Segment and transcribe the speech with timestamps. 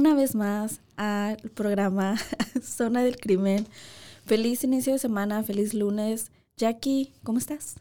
[0.00, 2.16] Una vez más al programa
[2.62, 3.68] Zona del Crimen.
[4.24, 6.30] Feliz inicio de semana, feliz lunes.
[6.56, 7.76] Jackie, ¿cómo estás?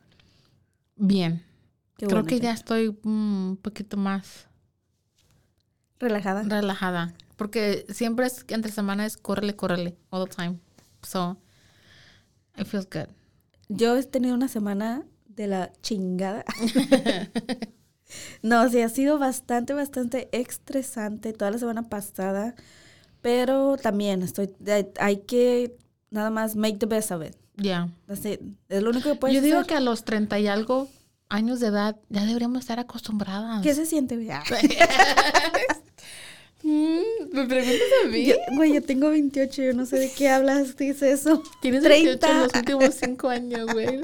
[0.98, 1.46] Bien.
[1.98, 4.48] Qué Creo que ya estoy un poquito más
[5.98, 6.44] relajada.
[6.44, 7.14] relajada.
[7.38, 10.60] Porque siempre es entre semana es córrele, córrele, all the time.
[11.04, 11.38] So,
[12.58, 13.08] it feels good.
[13.70, 16.44] Yo he tenido una semana de la chingada.
[18.42, 22.56] no, sí, ha sido bastante, bastante estresante toda la semana pasada.
[23.22, 24.50] Pero también estoy,
[25.00, 25.76] hay- que
[26.10, 27.36] nada más make the best of it.
[27.58, 27.90] Yeah.
[28.08, 28.40] That's it.
[28.70, 29.68] Es lo único que puedes Yo digo hacer.
[29.68, 30.88] que a los 30 y algo
[31.28, 33.62] años de edad ya deberíamos estar acostumbradas.
[33.62, 34.16] ¿Qué se siente?
[36.62, 37.00] Mm,
[37.32, 38.26] ¿Me preguntas a mí?
[38.26, 41.42] Yo- Güey, yo tengo 28, yo no sé de qué hablas, dice eso.
[41.62, 42.28] Tienes 30.
[42.28, 44.02] 28 en los últimos 5 años, güey.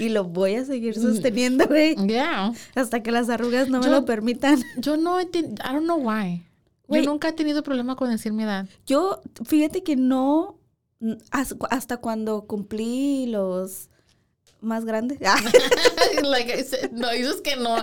[0.00, 1.02] Y lo voy a seguir Mm.
[1.02, 1.94] sosteniendo, güey.
[2.06, 2.52] Yeah.
[2.74, 4.60] Hasta que las arrugas no me Yo- lo permitan.
[4.78, 6.44] Yo no, enti- I don't know why.
[6.88, 7.04] Güey.
[7.04, 8.66] Yo nunca he tenido problema con decir mi edad.
[8.86, 10.58] Yo, fíjate que no,
[11.30, 13.88] as- hasta cuando cumplí los
[14.60, 15.18] más grandes.
[16.22, 17.76] Like I said, no, dices que no.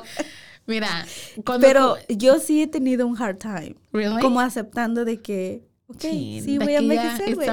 [0.66, 1.06] Mira,
[1.46, 3.76] cuando Pero yo sí he tenido un hard time.
[3.94, 4.22] Really?
[4.22, 7.48] Como aceptando de que, ok, Sí, sí, voy a envejecer, güey.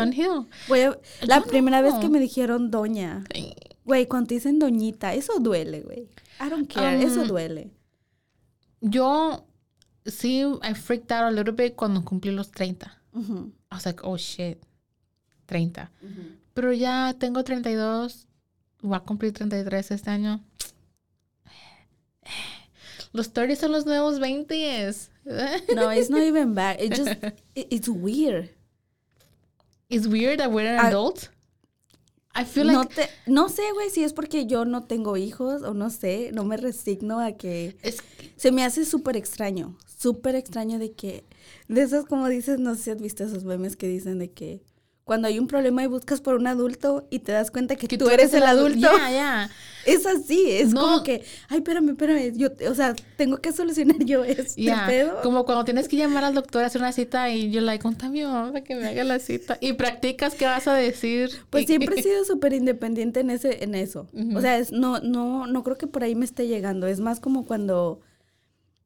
[1.23, 2.01] La primera vez no.
[2.01, 3.23] que me dijeron doña.
[3.85, 6.09] Güey, cuando te dicen doñita, eso duele, güey.
[6.41, 7.71] I don't care, eso Um, duele.
[8.81, 9.47] Yo
[10.07, 13.01] sí, I freaked out a little bit cuando cumplí los 30.
[13.13, 14.59] Ujú, I was like, oh shit,
[15.47, 15.91] 30.
[16.03, 16.23] ujú.
[16.55, 18.27] Pero ya tengo 32,
[18.83, 20.41] voy a cumplir 33 este año.
[23.13, 24.91] Los 30 son los nuevos 20.
[25.75, 26.81] No, it's not even bad.
[26.81, 27.13] It just,
[27.55, 28.51] it- it's weird.
[29.89, 31.29] It's weird that we're an adult.
[32.37, 35.73] I feel no, te- no sé, güey, si es porque yo no tengo hijos o
[35.75, 37.77] no sé, no me resigno a que...
[37.83, 37.99] es,
[38.37, 41.25] Se me hace súper extraño, súper extraño de que...
[41.69, 44.63] De esos, como dices, no sé si has visto esos memes que dicen de que
[45.05, 47.99] cuando hay un problema y buscas por un adulto y te das cuenta que, que
[47.99, 48.79] tú eres el adu- adulto.
[48.91, 49.51] Yeah, yeah.
[49.87, 50.81] Es así, es No.
[50.81, 55.21] como que, ay, espérame, espérame, yo, o sea, tengo que solucionar yo este Ya, pedo.
[55.23, 58.13] como cuando tienes que llamar al doctor a hacer una cita y yo like, contame
[58.21, 61.29] mi mamá para que me haga la cita y practicas qué vas a decir.
[61.51, 64.09] Pues siempre he sido súper independiente en ese, en eso.
[64.35, 66.87] O sea, es, no, no, no creo que por ahí me esté llegando.
[66.87, 68.01] Es más como cuando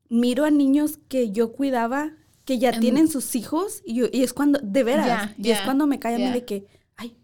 [0.08, 2.10] miro a niños que yo cuidaba,
[2.48, 5.60] que ya En- tienen sus hijos, y, yo- y es cuando, de veras, y es
[5.60, 6.32] cuando me cae a mí ya.
[6.32, 6.64] de que,
[6.96, 7.14] ay,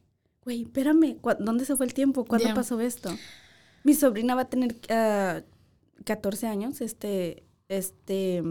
[0.43, 2.27] güey, espérame, ¿cu- ¿dónde se fue el tiempo?
[2.27, 3.09] ¿Cuándo pasó esto?
[3.85, 5.41] Mi sobrina va a tener ah,
[6.05, 8.43] 14 años este, este,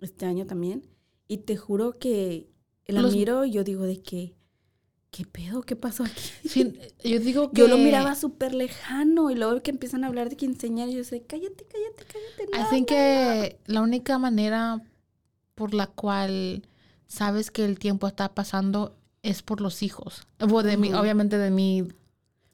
[0.00, 0.82] este año también,
[1.28, 2.48] y te juro que
[2.88, 4.34] la Los- miro y yo digo de que,
[5.12, 5.62] ¿qué pedo?
[5.62, 6.48] ¿Qué pasó aquí?
[6.48, 6.72] Sí,
[7.04, 10.36] yo digo que Yo lo miraba súper lejano y luego que empiezan a hablar de
[10.36, 12.50] quinceañera, yo sé, cállate, cállate, cállate.
[12.52, 14.82] No, no, que la única manera
[15.58, 16.62] por la cual
[17.08, 20.26] sabes que el tiempo está pasando es por los hijos.
[20.40, 20.98] O de mí, Ujú.
[21.00, 21.82] obviamente de mí.
[21.82, 21.94] De.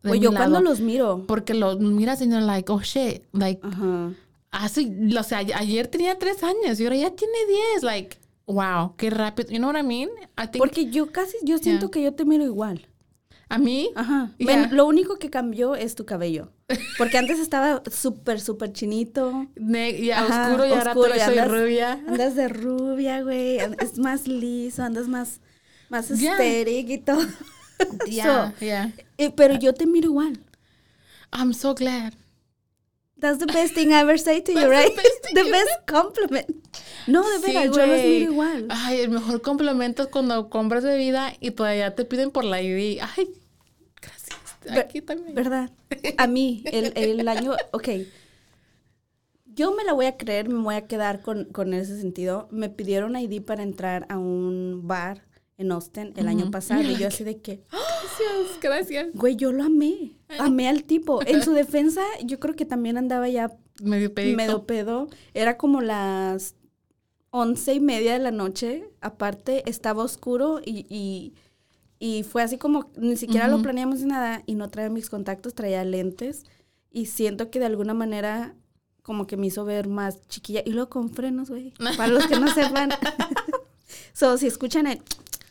[0.09, 0.65] Pues mi yo cuando lado.
[0.65, 1.25] los miro.
[1.27, 4.13] Porque los miras y you're like, oh shit, like, Ajá.
[4.51, 8.17] hace, o sea, ayer tenía tres años y ahora ya tiene diez, like,
[8.47, 9.51] wow, qué rápido.
[9.51, 10.09] You know what I mean?
[10.39, 11.91] I think, Porque yo casi, yo siento Yeah.
[11.91, 12.87] que yo te miro igual.
[13.55, 14.31] A mí, Ajá.
[14.39, 14.47] Yeah.
[14.69, 16.51] Ven, lo único que cambió es tu cabello.
[16.99, 19.47] Porque antes estaba súper, súper chinito.
[19.57, 21.93] ne- ya Ajá, oscuro y ahora oscuro, y soy andas- rubia.
[22.07, 23.59] Andas de rubia, güey.
[23.59, 25.41] Es más liso, andas más,
[25.91, 26.33] más Yeah.
[26.37, 27.21] aesthetic y todo.
[28.07, 28.55] Yeah.
[29.19, 30.39] Eh, pero yo te miro igual.
[31.33, 32.13] I'm so glad.
[33.19, 34.95] That's the best thing I ever say to you, the right?
[34.95, 36.47] best The best compliment.
[37.07, 38.67] No, de Sí, veras, yo los miro igual.
[38.71, 43.01] Ay, el mejor complemento es cuando compras bebida y todavía te piden por la ID.
[43.17, 43.29] Ay.
[44.79, 45.35] Aquí también.
[45.35, 45.71] ¿Verdad?
[46.19, 47.89] A mí, el, el año, ok.
[49.47, 52.49] Yo me la voy a creer, me voy a quedar con, con ese sentido.
[52.51, 55.23] Me pidieron ID para entrar a un bar
[55.59, 56.83] en Austin el año pasado.
[56.83, 59.07] Y yo así de que, Gracias, gracias.
[59.15, 60.17] güey, yo lo amé.
[60.41, 61.21] Amé al tipo.
[61.27, 64.37] En su defensa, yo creo que también andaba ya Medio pedito.
[64.37, 65.09] medio pedo.
[65.35, 66.57] Era como las
[67.31, 68.89] once y media de la noche.
[69.01, 71.35] Aparte, estaba oscuro y, y,
[71.99, 74.43] y fue así como, ni siquiera lo planeamos ni nada.
[74.47, 76.45] Y no traía mis contactos, traía lentes.
[76.91, 78.55] Y siento que de alguna manera
[79.03, 80.63] como que me hizo ver más chiquilla.
[80.65, 81.73] Y luego con frenos, güey.
[81.97, 82.91] Para los que no sepan.
[84.13, 85.01] so, si escuchan el...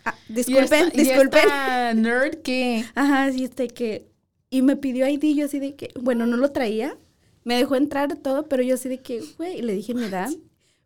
[0.06, 2.01] ah, disculpen, esta- disculpen.
[2.01, 2.86] nerd que...
[2.95, 4.12] Ajá, sí, este que...
[4.50, 6.98] Y me pidió ID, yo así de que, bueno, no lo traía.
[7.44, 10.30] Me dejó entrar todo, pero yo así de que, güey, le dije mi edad.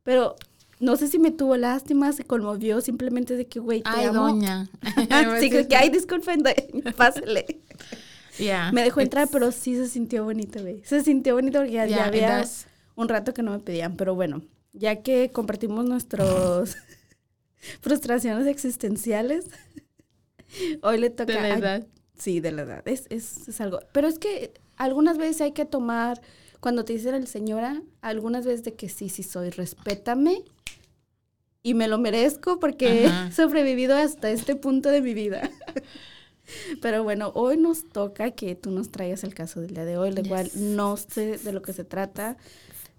[0.04, 0.36] Pero
[0.80, 4.28] no sé si me tuvo lástima, se conmovió, simplemente de que, güey, te Ay, amo.
[4.28, 4.70] doña.
[5.10, 6.44] Así que, ay, disculpen,
[6.98, 7.46] pásale.
[8.38, 10.84] Yeah, Me dejó entrar, pero sí se sintió bonito, güey.
[10.84, 12.46] Se sintió bonito porque ya, había
[12.96, 13.96] un rato que no me pedían.
[13.96, 14.44] Pero bueno,
[14.74, 16.78] ya que compartimos nuestros
[17.82, 19.48] frustraciones existenciales,
[20.84, 21.34] hoy le toca...
[21.34, 21.88] De la edad.
[22.16, 22.88] Sí, de la edad.
[22.88, 23.80] Es, es, es algo.
[23.92, 26.22] Pero es que algunas veces hay que tomar,
[26.60, 30.44] cuando te dicen el señora, algunas veces de que sí, sí soy, respétame
[31.64, 33.28] y me lo merezco porque Ajá.
[33.30, 35.50] he sobrevivido hasta este punto de mi vida.
[36.82, 40.10] Pero bueno, hoy nos toca que tú nos traigas el caso del día de hoy,
[40.16, 40.56] el cual Yes.
[40.56, 42.38] no sé de lo que se trata.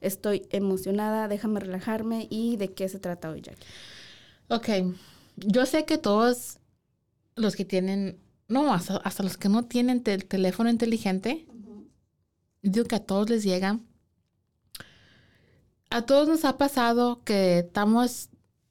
[0.03, 3.67] Estoy emocionada, déjame relajarme y de qué se trata hoy, Jackie.
[4.49, 4.69] Ok,
[5.37, 6.59] yo sé que todos
[7.37, 8.19] los que tienen,
[8.49, 11.47] no, hasta, hasta los que no tienen tel- teléfono inteligente,
[12.63, 13.81] digo que a todos les llega.
[15.91, 18.29] A todos nos ha pasado que estamos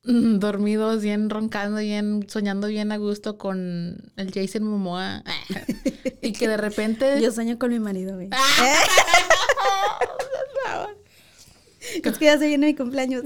[0.39, 5.23] dormidos, bien roncando, bien soñando bien a gusto con el Jason Momoa
[6.21, 8.29] y que de repente Yo sueño con mi marido, güey.
[8.31, 8.47] Ah.
[12.03, 13.23] Es que ya se viene mi cumpleaños.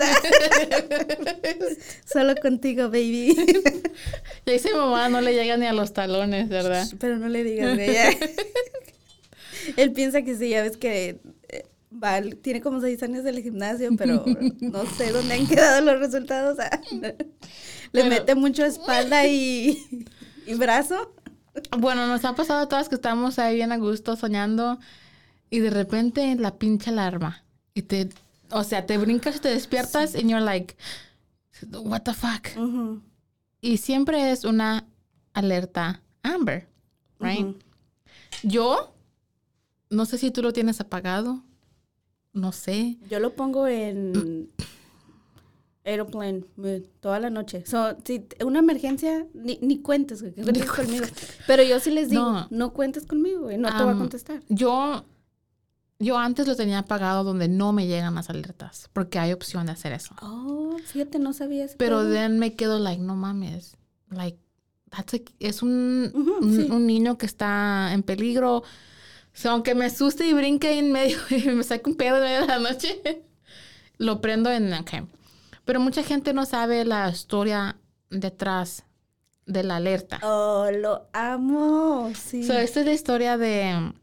[2.05, 3.35] Solo contigo, baby.
[4.45, 6.87] Jason Momoa no le llega ni a los talones, ¿verdad?
[6.99, 8.11] Pero no le digas, ya.
[9.77, 11.19] Él piensa que sí, ya ves que eh,
[11.91, 14.23] va, tiene como seis años del gimnasio, pero
[14.61, 16.57] no sé dónde han quedado los resultados.
[16.91, 17.15] Le
[17.91, 20.05] Pero- mete mucho espalda y,
[20.47, 21.13] y brazo.
[21.77, 24.79] Bueno, nos ha pasado a todas que estamos ahí bien a gusto soñando
[25.49, 27.43] y de repente la pinche alarma
[27.73, 28.07] y te,
[28.51, 30.77] o sea, te brincas y te despiertas y you're like,
[31.73, 32.47] what the fuck?
[32.57, 33.01] Ujú,
[33.59, 34.85] Y siempre es una
[35.33, 36.69] alerta Amber,
[37.19, 37.47] right?
[38.43, 38.93] Yo,
[39.89, 41.43] no sé si tú lo tienes apagado,
[42.33, 42.97] no sé.
[43.09, 44.49] Yo lo pongo en
[45.83, 47.63] aeroplane mood toda la noche.
[47.65, 51.05] So, si una emergencia, ni, ni cuentes, güey, que cuentes conmigo.
[51.47, 52.47] Pero yo sí les digo, No.
[52.51, 54.41] no, cuentes conmigo, güey, no te voy a contestar.
[54.49, 55.03] Yo,
[55.99, 59.71] yo antes lo tenía apagado donde no me llegan las alertas, porque hay opción de
[59.71, 60.13] hacer eso.
[60.21, 61.75] Oh, fíjate, no sabía eso.
[61.79, 63.75] Pero then me quedo like, no mames,
[64.11, 64.37] like,
[64.91, 66.67] that's a- es un, Ujú, un, sí.
[66.71, 68.61] un niño que está en peligro.
[69.33, 72.23] O sea, aunque me asuste y brinque en medio y me saque un pedo en
[72.23, 73.01] medio de la noche,
[73.97, 74.91] lo prendo en, ok.
[75.65, 77.77] Pero mucha gente no sabe la historia
[78.09, 78.83] detrás
[79.45, 80.19] de la alerta.
[80.23, 82.43] Oh, lo amo, sí.
[82.43, 83.93] So, esta es la historia de um,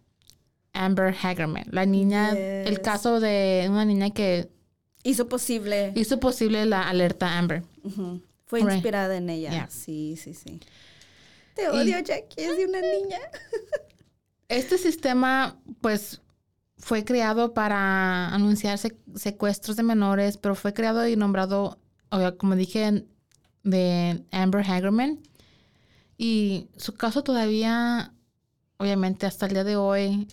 [0.72, 2.78] Amber Hagerman, la niña, el Yes.
[2.80, 4.48] caso de una niña que
[5.02, 5.92] Hizo posible.
[5.96, 7.62] hizo posible la alerta Amber.
[7.82, 8.22] Ujú.
[8.46, 8.72] Fue Right.
[8.74, 9.50] inspirada en ella.
[9.50, 9.68] Yeah.
[9.70, 10.60] Sí, sí, sí.
[11.54, 13.18] Te odio, Jackie, es de una niña.
[14.48, 16.20] Este sistema, pues,
[16.78, 21.78] fue creado para anunciar sec- secuestros de menores, pero fue creado y nombrado,
[22.38, 23.04] como dije,
[23.64, 25.18] de Amber Hagerman.
[26.16, 28.12] Y su caso todavía,
[28.78, 30.28] obviamente, hasta el día de hoy,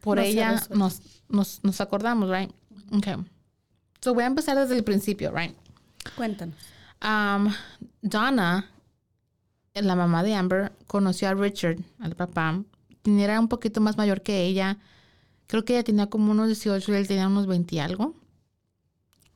[0.00, 2.50] por No ella nos, nos, nos acordamos, right?
[2.96, 3.16] Okay.
[4.00, 5.54] So voy a empezar desde el principio, right?
[6.16, 6.56] Cuéntanos.
[7.02, 7.52] Um,
[8.00, 8.70] Donna,
[9.74, 12.62] la mamá de Amber, conoció a Richard, al papá.
[13.04, 14.78] Era un poquito más mayor que ella.
[15.46, 18.14] Creo que ella tenía como unos 18 y él tenía unos 20 y algo.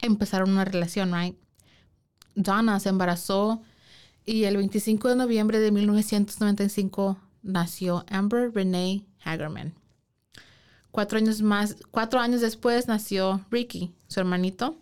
[0.00, 1.36] Empezaron una relación, right?
[2.34, 3.62] Donna se embarazó
[4.26, 9.74] y el 25 de noviembre de 1995 nació Amber Renee Hagerman.
[10.90, 14.76] Cuatro años más, cuatro años después nació Ricky, su hermanito.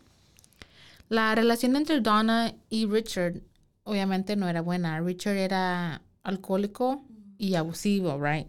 [1.09, 3.43] La relación entre Donna y Richard
[3.85, 5.01] obviamente no era buena.
[5.01, 7.05] Richard era alcohólico
[7.39, 8.47] y abusivo, right?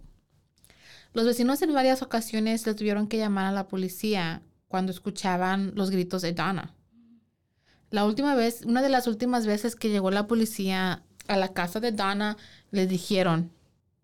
[1.14, 5.92] Los vecinos en varias ocasiones le tuvieron que llamar a la policía cuando escuchaban los
[5.92, 6.74] gritos de Donna.
[7.92, 11.80] La última vez, una de las últimas veces que llegó la policía a la casa
[11.80, 12.38] de Donna,
[12.72, 13.52] les dijeron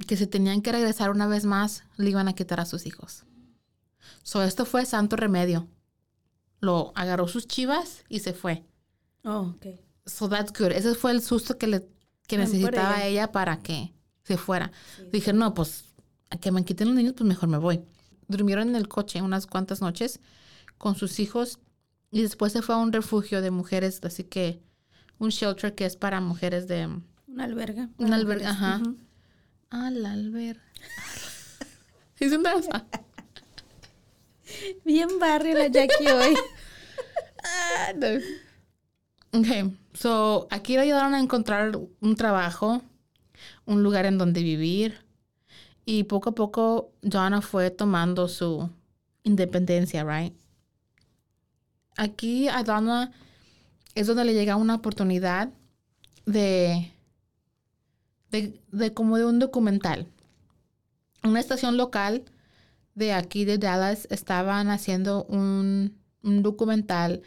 [0.08, 3.26] que si tenían que regresar una vez más, le iban a quitar a sus hijos.
[4.22, 5.68] So, esto fue santo remedio.
[6.60, 8.64] Lo agarró sus chivas y se fue.
[9.24, 9.66] Oh, ok.
[10.06, 10.72] So that's good.
[10.72, 11.88] Ese fue el susto que, le,
[12.28, 13.08] que necesitaba ella.
[13.08, 13.92] ella para que
[14.24, 14.72] se fuera.
[14.98, 15.04] Sí.
[15.12, 15.89] Dije, no, pues
[16.30, 17.82] a que me quiten los niños, pues mejor me voy.
[18.28, 20.20] Durmieron en el coche unas cuantas noches
[20.78, 21.60] con sus hijos
[22.12, 24.62] y después se fue a un refugio de mujeres, así que
[25.18, 26.90] un shelter que es para mujeres de...
[27.28, 27.90] Una alberga.
[27.98, 28.78] Una alberga, ajá.
[28.82, 28.98] Ujú.
[29.70, 30.62] Ah, la alberga.
[32.16, 32.44] Fun?
[34.84, 36.36] Bien barrio la Jackie hoy.
[37.44, 38.08] Ah, no.
[39.40, 42.82] Ok, so aquí le ayudaron a encontrar un trabajo,
[43.66, 45.06] un lugar en donde vivir
[45.90, 48.70] y poco a poco Donna fue tomando su
[49.24, 50.36] independencia, right?
[51.98, 53.12] Aquí a Donna
[53.96, 55.50] es donde le llega una oportunidad
[56.28, 56.94] de,
[58.30, 60.06] de, de como de un documental.
[61.24, 62.24] Una estación local
[62.94, 67.24] de aquí de Dallas estaban haciendo un, un documental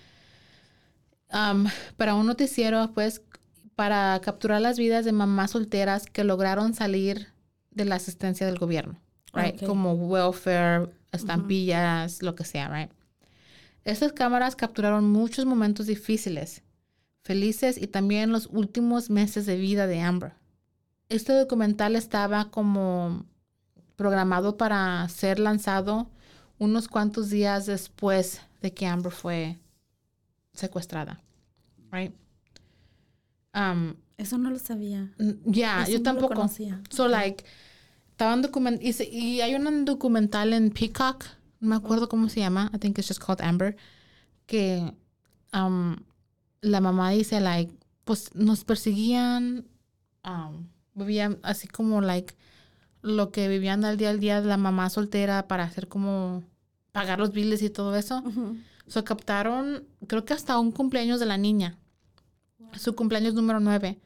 [1.34, 1.66] um,
[1.96, 3.22] para un noticiero, pues,
[3.74, 7.31] para capturar las vidas de mamás solteras que lograron salir
[7.74, 8.98] de la asistencia del gobierno,
[9.34, 9.54] right?
[9.62, 9.66] Ok.
[9.66, 12.90] Como welfare, estampillas, lo que sea, right?
[13.84, 16.62] Estas cámaras capturaron muchos momentos difíciles,
[17.22, 20.34] felices y también los últimos meses de vida de Amber.
[21.08, 23.26] Este documental estaba como
[23.96, 26.08] programado para ser lanzado
[26.58, 29.58] unos cuantos días después de que Amber fue
[30.52, 31.20] secuestrada.
[31.90, 32.14] Right?
[33.54, 35.12] Um, Eso no lo sabía.
[35.18, 36.34] n- ya, Eso yo no lo tampoco.
[36.34, 36.80] conocía.
[36.90, 37.44] So, like,
[38.10, 41.24] estaban document y, se- y hay un documental en Peacock,
[41.60, 43.76] no me acuerdo cómo se llama, I think it's just called Amber,
[44.46, 44.92] que
[45.52, 45.96] um,
[46.60, 47.72] la mamá dice, like,
[48.04, 49.64] pues nos perseguían,
[50.24, 52.34] um, vivían así como, like,
[53.02, 56.42] lo que vivían al día al día de la mamá soltera para hacer como
[56.92, 58.22] pagar los biles y todo eso.
[58.24, 58.56] Ujú.
[58.86, 61.78] So, captaron, creo que hasta un cumpleaños de la niña.
[62.76, 63.98] Su cumpleaños número 9.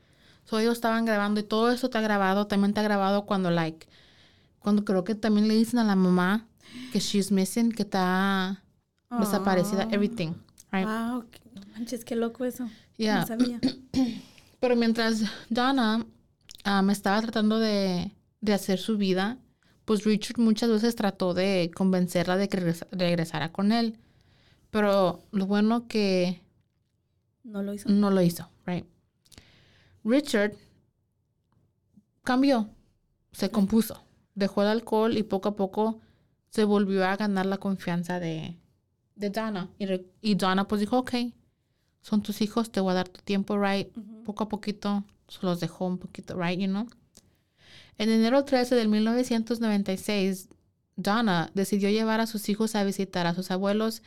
[0.47, 2.47] So, ellos estaban grabando y todo eso está grabado.
[2.47, 3.87] También está grabado cuando, like,
[4.61, 6.47] cuando creo que también le dicen a la mamá
[6.93, 8.63] que she's missing, que está
[9.21, 9.89] desaparecida, Ah.
[9.95, 10.33] everything.
[10.73, 10.87] Right?
[10.87, 12.69] Wow, qué- no manches, qué loco eso.
[12.97, 13.21] Yeah.
[13.21, 13.61] No sabía.
[14.61, 16.05] Pero mientras Donna
[16.65, 19.39] um, estaba tratando de, de hacer su vida,
[19.85, 23.99] pues Richard muchas veces trató de convencerla de que regresa- regresara con él.
[24.71, 26.43] Pero lo bueno que
[27.45, 27.89] No lo hizo.
[27.89, 28.85] no lo hizo, right?
[30.07, 30.55] Richard
[32.23, 32.71] cambió,
[33.33, 36.01] se compuso, dejó el alcohol y poco a poco
[36.51, 38.57] se volvió a ganar la confianza de,
[39.17, 39.69] de Donna.
[39.79, 41.13] Y, re- y Donna pues dijo, ok,
[42.03, 43.89] son tus hijos, te voy a dar tu tiempo, right?
[44.25, 46.87] Poco a poquito se los dejó un poquito, right, you know?
[47.99, 50.49] En enero 13 del 1996,
[50.95, 54.03] Donna decidió llevar a sus hijos a visitar a sus abuelos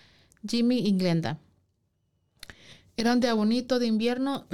[0.47, 1.39] Jimmy y Glenda.
[2.95, 4.45] Era un día bonito de invierno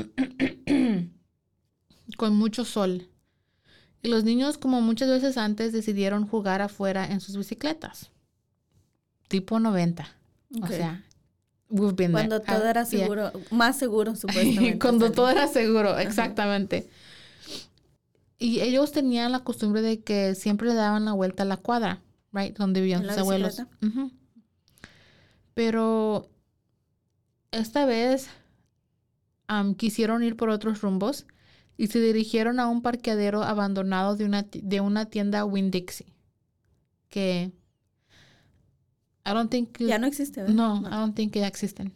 [2.15, 3.07] con mucho sol.
[4.01, 8.11] Y los niños, como muchas veces antes, decidieron jugar afuera en sus bicicletas.
[9.27, 10.07] Tipo 90.
[10.57, 10.63] Ok.
[10.63, 11.03] O sea,
[11.69, 12.27] we've been there.
[12.27, 12.99] Cuando todo Ah, era yeah.
[12.99, 14.77] seguro, más seguro supuestamente.
[14.79, 16.87] Cuando todo era seguro, exactamente.
[18.37, 22.01] Y ellos tenían la costumbre de que siempre le daban la vuelta a la cuadra,
[22.31, 23.61] right, donde vivían ¿En sus abuelos.
[25.53, 26.29] Pero
[27.51, 28.27] esta vez
[29.47, 31.25] am, quisieron ir por otros rumbos
[31.77, 36.13] y se dirigieron a un parqueadero abandonado de una, de una tienda Winn-Dixie.
[37.09, 37.51] Que
[39.25, 40.53] I don't think Ya no existe, ¿verdad?
[40.55, 41.93] no, I don't think que ya existen.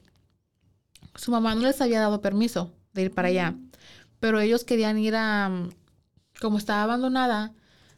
[1.15, 3.55] Su mamá no les había dado permiso de ir para allá,
[4.19, 5.51] pero ellos querían ir a,
[6.41, 7.53] como estaba abandonada,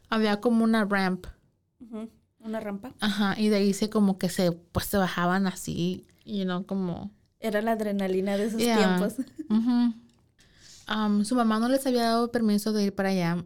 [0.08, 1.26] había como una ramp.
[2.40, 2.92] Una rampa.
[3.00, 7.12] ajá, y de ahí se como que se, pues se bajaban así, y no como,
[7.38, 8.96] Era la adrenalina de esos Yeah.
[8.98, 9.14] tiempos.
[11.24, 13.44] Su mamá no les había dado permiso de ir para allá,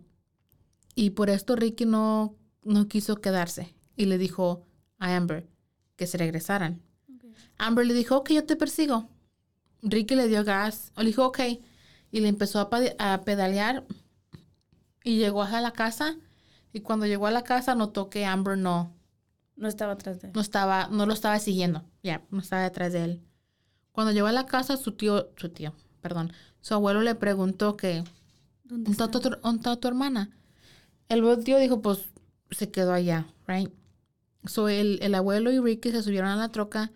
[0.94, 4.66] y por esto Ricky no, no quiso quedarse, y le dijo
[4.98, 5.48] a Amber
[5.96, 6.82] que se regresaran.
[7.58, 9.08] Amber le dijo, ok, yo te persigo.
[9.82, 11.40] Ricky le dio gas, o le dijo, ok,
[12.10, 13.84] y le empezó a, a pedalear
[15.04, 16.16] y llegó a la casa.
[16.72, 18.94] Y cuando llegó a la casa notó que Amber no,
[19.54, 20.32] No estaba atrás de él.
[20.34, 23.22] no estaba, no lo estaba siguiendo, ya, no estaba detrás de él.
[23.92, 26.32] Cuando llegó a la casa, su tío, su tío, perdón,
[26.66, 28.02] su abuelo le preguntó que,
[28.64, 30.30] ¿Dónde ¿dónde está tu, dónde está tu hermana?
[31.08, 32.00] El tío dijo, pues,
[32.50, 33.70] se quedó allá, right?
[34.46, 36.90] So, el, el abuelo y Ricky se subieron a la troca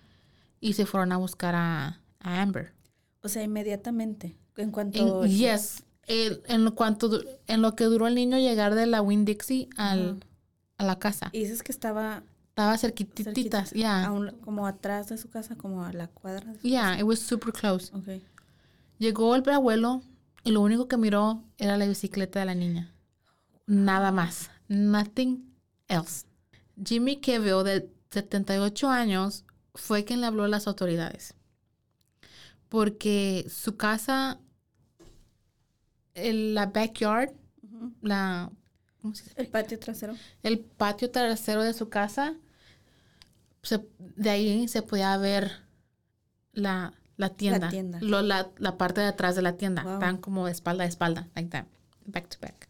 [0.60, 2.72] y se fueron a buscar a, a Amber.
[3.22, 4.36] O sea, inmediatamente.
[4.56, 5.24] En En- cuanto.
[5.26, 9.24] yes, el- en, lo cuanto, en lo que duró el niño llegar de la Winn
[9.24, 10.18] Dixie al,
[10.78, 11.30] a la casa.
[11.32, 14.06] Y dices que estaba Estaba cerquititas, cerquita, yeah.
[14.06, 16.52] a un- como atrás de su casa, como a la cuadra.
[16.62, 17.92] Yeah, it was super close.
[17.92, 18.20] casa.
[19.00, 20.02] Llegó el abuelo
[20.44, 22.94] y lo único que miró era la bicicleta de la niña.
[23.66, 24.50] Nada más.
[24.68, 25.54] Nothing
[25.88, 26.26] else.
[26.84, 31.34] Jimmy Keville, de 78 años, fue quien le habló a las autoridades.
[32.68, 34.38] Porque su casa,
[36.12, 37.32] el- la backyard,
[38.02, 38.50] la,
[39.00, 39.40] ¿cómo se dice?
[39.40, 40.14] El patio trasero.
[40.42, 42.34] el patio trasero de su casa,
[43.62, 45.50] se- de ahí se podía ver
[46.52, 47.68] la, la tienda.
[47.68, 47.98] tienda.
[48.00, 49.82] Lo- la, la parte de atrás de la tienda.
[49.84, 49.94] Wow.
[49.94, 51.66] Estaban como espalda a espalda, like that,
[52.06, 52.68] back to back.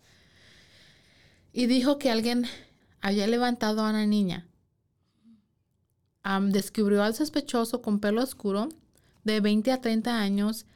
[1.53, 2.47] Y dijo que alguien
[3.01, 4.47] había levantado a una niña.
[6.23, 8.69] Am, descubrió al sospechoso con pelo oscuro,
[9.25, 10.67] de 20 a 30 años,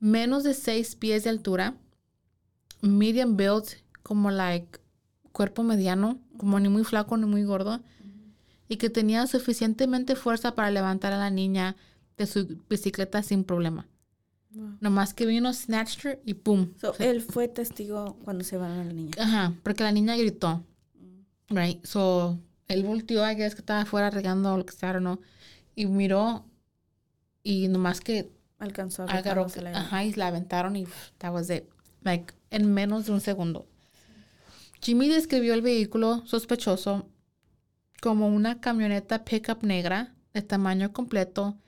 [0.00, 1.74] menos de 6 pies de altura,
[2.80, 3.64] medium build,
[4.02, 4.80] como like
[5.30, 7.80] cuerpo mediano, como ni muy flaco ni muy gordo,
[8.68, 11.76] y que tenía suficientemente fuerza para levantar a la niña
[12.22, 13.86] de su bicicleta sin problema.
[14.50, 14.76] Wow.
[14.80, 16.72] Nomás que vino, snatched her y ¡pum!
[16.80, 19.12] So, Se- él fue testigo cuando se van a la niña.
[19.18, 20.64] Ajá, porque la niña gritó.
[20.94, 21.56] Mm.
[21.56, 22.38] Right, so
[22.68, 25.20] él volteó, guess que estaba afuera regando o lo que sea, no,
[25.74, 26.44] y miró
[27.42, 30.86] y nomás que Alcanzó a agarró, la ajá, y la aventaron y
[31.18, 31.64] that was it,
[32.02, 33.66] like en menos de un segundo.
[34.80, 37.08] Jimmy describió el vehículo sospechoso
[38.00, 41.58] como una camioneta pickup negra de tamaño completo,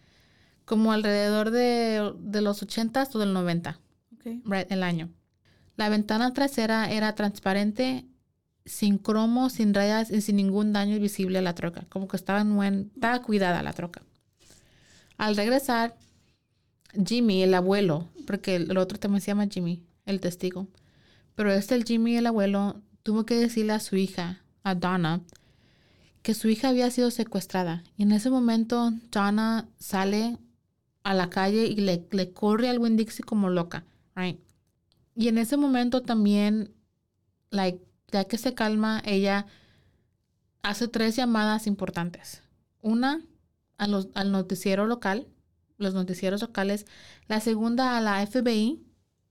[0.65, 3.79] como alrededor de, de los 80 o del 90
[4.15, 4.25] Ok.
[4.45, 5.11] right, el año.
[5.77, 8.05] La ventana trasera era transparente,
[8.65, 11.85] sin cromo, sin rayas y sin ningún daño visible a la troca.
[11.89, 14.03] Como que estaba, en buen- estaba cuidada la troca.
[15.19, 15.97] Al regresar,
[17.07, 20.69] Jimmy, el abuelo, porque el otro también se llama Jimmy, el testigo,
[21.35, 25.21] pero este, el Jimmy, el abuelo, tuvo que decirle a su hija, a Donna,
[26.23, 27.83] que su hija había sido secuestrada.
[27.97, 30.39] Y en ese momento, Donna sale
[31.05, 33.85] a la calle y le, le corre al Winn-Dixie como loca,
[34.17, 34.41] right?
[35.15, 36.75] Y en ese momento también,
[37.51, 39.47] like, ya que se calma, ella
[40.63, 42.43] hace tres llamadas importantes.
[42.81, 43.23] Una
[43.79, 45.29] a los- al noticiero local,
[45.79, 46.87] los noticieros locales,
[47.29, 48.83] la segunda a la FBI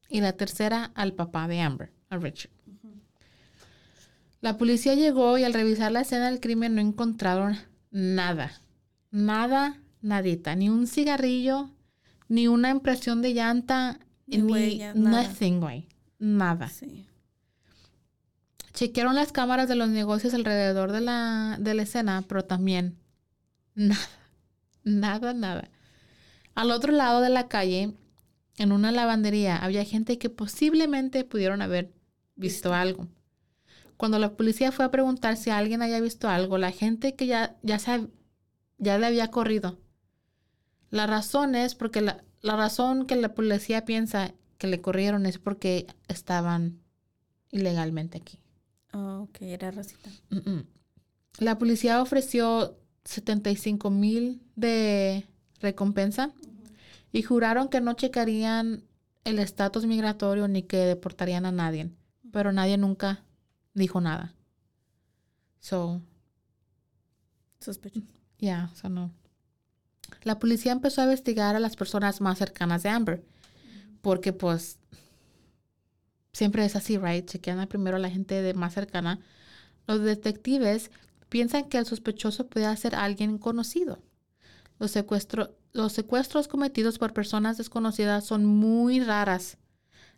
[0.10, 2.52] y la tercera al papá de Amber, a Richard.
[4.42, 7.58] La policía llegó y al revisar la escena del crimen no encontraron
[7.92, 8.52] nada.
[9.10, 10.56] Nada, nadita.
[10.56, 11.72] Ni un cigarrillo,
[12.28, 15.88] ni una impresión de llanta, Ni ni, nothing, güey.
[16.20, 16.70] Nada.
[16.70, 17.08] Sí.
[18.74, 22.98] Chequearon las cámaras de los negocios alrededor de la, de la escena, pero también
[23.76, 24.08] nada,
[24.84, 25.70] nada, nada.
[26.56, 27.94] Al otro lado de la calle,
[28.58, 31.92] en una lavandería, había gente que posiblemente pudieron haber
[32.36, 33.08] visto algo.
[33.98, 37.58] Cuando la policía fue a preguntar si alguien había visto algo, la gente que ya,
[37.64, 38.08] ya, se,
[38.78, 39.80] ya le había corrido.
[40.94, 45.40] La razón es porque la, la razón que la policía piensa que le corrieron es
[45.40, 46.84] porque estaban
[47.50, 48.38] ilegalmente aquí.
[48.94, 50.12] Oh, ok, era racista.
[51.40, 55.28] La policía ofreció 75 mil de
[55.62, 56.32] recompensa
[57.12, 58.84] y juraron que no checarían
[59.24, 61.90] el estatus migratorio ni que deportarían a nadie.
[62.32, 63.24] Pero nadie nunca
[63.74, 64.36] dijo nada.
[65.60, 66.04] So,
[67.60, 68.04] Sospecho.
[68.38, 69.10] yeah, so no.
[70.24, 73.24] La policía empezó a investigar a las personas más cercanas de Amber.
[74.02, 74.80] Porque pues
[76.34, 77.26] siempre es así, right?
[77.26, 79.20] Chequean primero a la gente más cercana.
[79.88, 80.92] Los detectives
[81.30, 84.00] piensan que el sospechoso puede ser alguien conocido.
[84.80, 84.94] Los,
[85.72, 89.58] los secuestros cometidos por personas desconocidas son muy raras.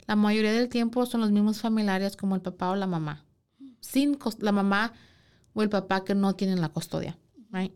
[0.07, 3.25] La mayoría del tiempo son los mismos familiares como el papá o la mamá.
[3.81, 4.93] Sin la mamá
[5.53, 7.17] o el papá que no tienen la custodia.
[7.51, 7.73] Right?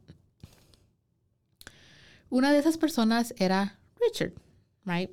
[2.30, 4.34] Una de esas personas era Richard,
[4.86, 5.12] right?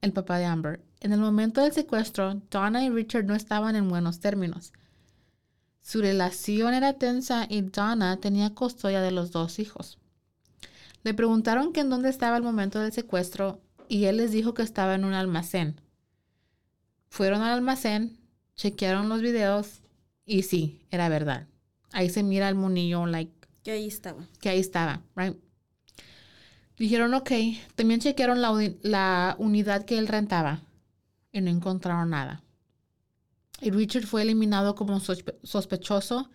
[0.00, 0.82] el papá de Amber.
[1.00, 4.72] En el momento del secuestro, Donna y Richard no estaban en buenos términos.
[5.82, 9.98] Su relación era tensa y Donna tenía custodia de los dos hijos.
[11.02, 14.62] Le preguntaron que en dónde estaba el momento del secuestro y él les dijo que
[14.62, 15.80] estaba en un almacén.
[17.08, 18.18] Fueron al almacén,
[18.56, 19.80] chequearon los videos
[20.24, 21.48] y sí, era verdad.
[21.92, 23.32] Ahí se mira el monillo, like,
[23.62, 24.26] Que ahí estaba.
[24.40, 25.36] que ahí estaba, right?
[26.80, 27.30] Dijeron, ok,
[27.74, 30.62] también chequearon la, la unidad que él rentaba
[31.30, 32.42] y no encontraron nada.
[33.60, 36.30] Y Richard fue eliminado como sospe- sospechoso.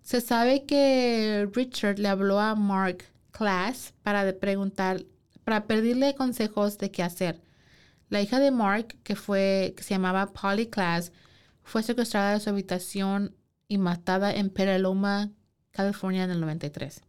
[0.00, 5.04] Se sabe que Richard le habló a Mark Class para preguntar,
[5.44, 7.42] para pedirle consejos de qué hacer.
[8.08, 11.12] La hija de Mark, que fue, que se llamaba Polly Class,
[11.64, 13.36] fue secuestrada de su habitación
[13.68, 15.32] y matada en Petaluma,
[15.70, 17.02] California en el 93.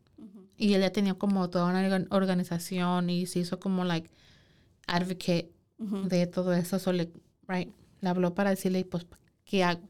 [0.58, 4.10] Y ella tenía como toda una organ- organización y se hizo como like
[4.88, 6.80] advocate de todo eso.
[6.80, 7.12] So le,
[7.48, 7.70] right,
[8.02, 9.06] le habló para decirle, pues,
[9.46, 9.88] ¿qué hago?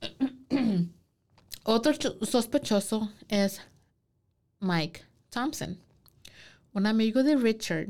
[1.64, 3.60] Otro cho- sospechoso es
[4.60, 5.78] Mike Thompson,
[6.72, 7.88] un amigo de Richard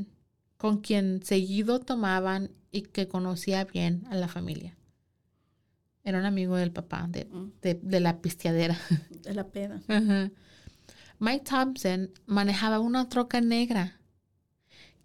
[0.56, 4.76] con quien seguido tomaban y que conocía bien a la familia.
[6.04, 7.28] Era un amigo del papá, de,
[7.62, 8.78] de, de la pisteadera.
[9.22, 9.80] De la peda.
[9.88, 10.30] Ajá.
[11.20, 14.00] Mike Thompson manejaba una troca negra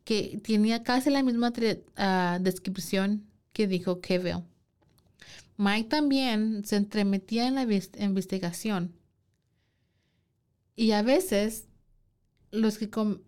[0.06, 1.51] que tenía casi la misma
[1.97, 4.45] ah, descripción que dijo Kevin.
[5.58, 8.95] Mike también se entremetía en la investigación.
[10.75, 11.67] Y a veces
[12.51, 13.19] los que com-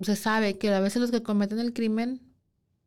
[0.00, 2.20] se sabe que a veces los que cometen el crimen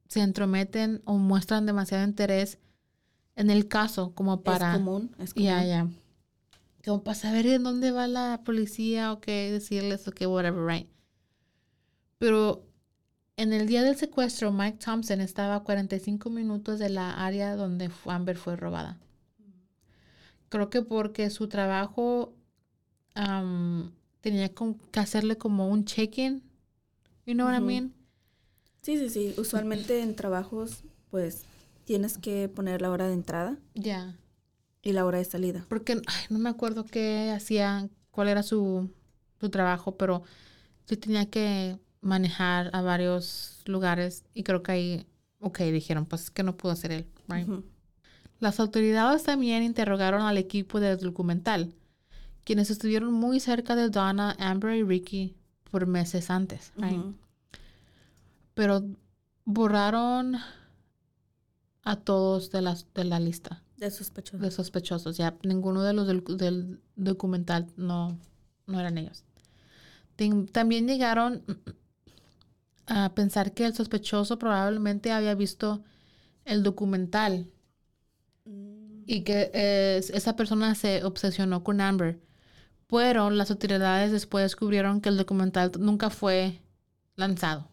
[0.08, 2.58] se entrometen o muestran demasiado interés
[3.36, 5.16] en el caso como para Es común.
[5.20, 5.46] Es común.
[5.48, 5.88] ya, ya.
[6.84, 10.90] Como para saber en dónde va la policía o qué decirles o qué, whatever, right?
[12.18, 12.66] Pero
[13.38, 17.90] en el día del secuestro, Mike Thompson estaba a 45 minutos de la área donde
[18.06, 19.00] Amber fue robada.
[20.50, 22.34] Creo que porque su trabajo
[23.16, 23.92] am,
[24.22, 26.44] tenía que hacerle como un check-in.
[27.26, 27.94] You know what I mean?
[28.82, 29.34] Sí, sí, sí.
[29.38, 31.46] Usualmente en trabajos, pues,
[31.86, 34.16] tienes que poner la hora de entrada Ya.
[34.84, 35.66] Y la hora de salida.
[35.70, 38.90] Porque ay, no me acuerdo qué hacía, cuál era su,
[39.40, 40.24] su trabajo, pero
[40.86, 45.08] sí tenía que manejar a varios lugares y creo que ahí,
[45.40, 47.08] ok, dijeron, pues es que no pudo hacer él.
[47.30, 47.48] right?
[48.40, 51.74] Las autoridades también interrogaron al equipo del documental,
[52.44, 55.34] quienes estuvieron muy cerca de Donna, Amber y Ricky
[55.72, 56.74] por meses antes.
[56.76, 57.00] right?
[58.54, 58.84] Pero
[59.46, 60.36] borraron
[61.84, 63.63] a todos de, las, de la lista.
[63.78, 64.42] De sospechosos.
[64.42, 65.18] de sospechosos.
[65.18, 68.18] Ya ninguno de los del, del documental no,
[68.68, 69.24] no eran ellos.
[70.52, 71.44] También llegaron
[72.86, 75.84] a pensar que el sospechoso probablemente había visto
[76.46, 77.48] el documental
[78.46, 82.20] Mm, y que eh, esa persona se obsesionó con Amber.
[82.88, 86.62] Pero las autoridades después descubrieron que el documental nunca fue
[87.16, 87.70] lanzado.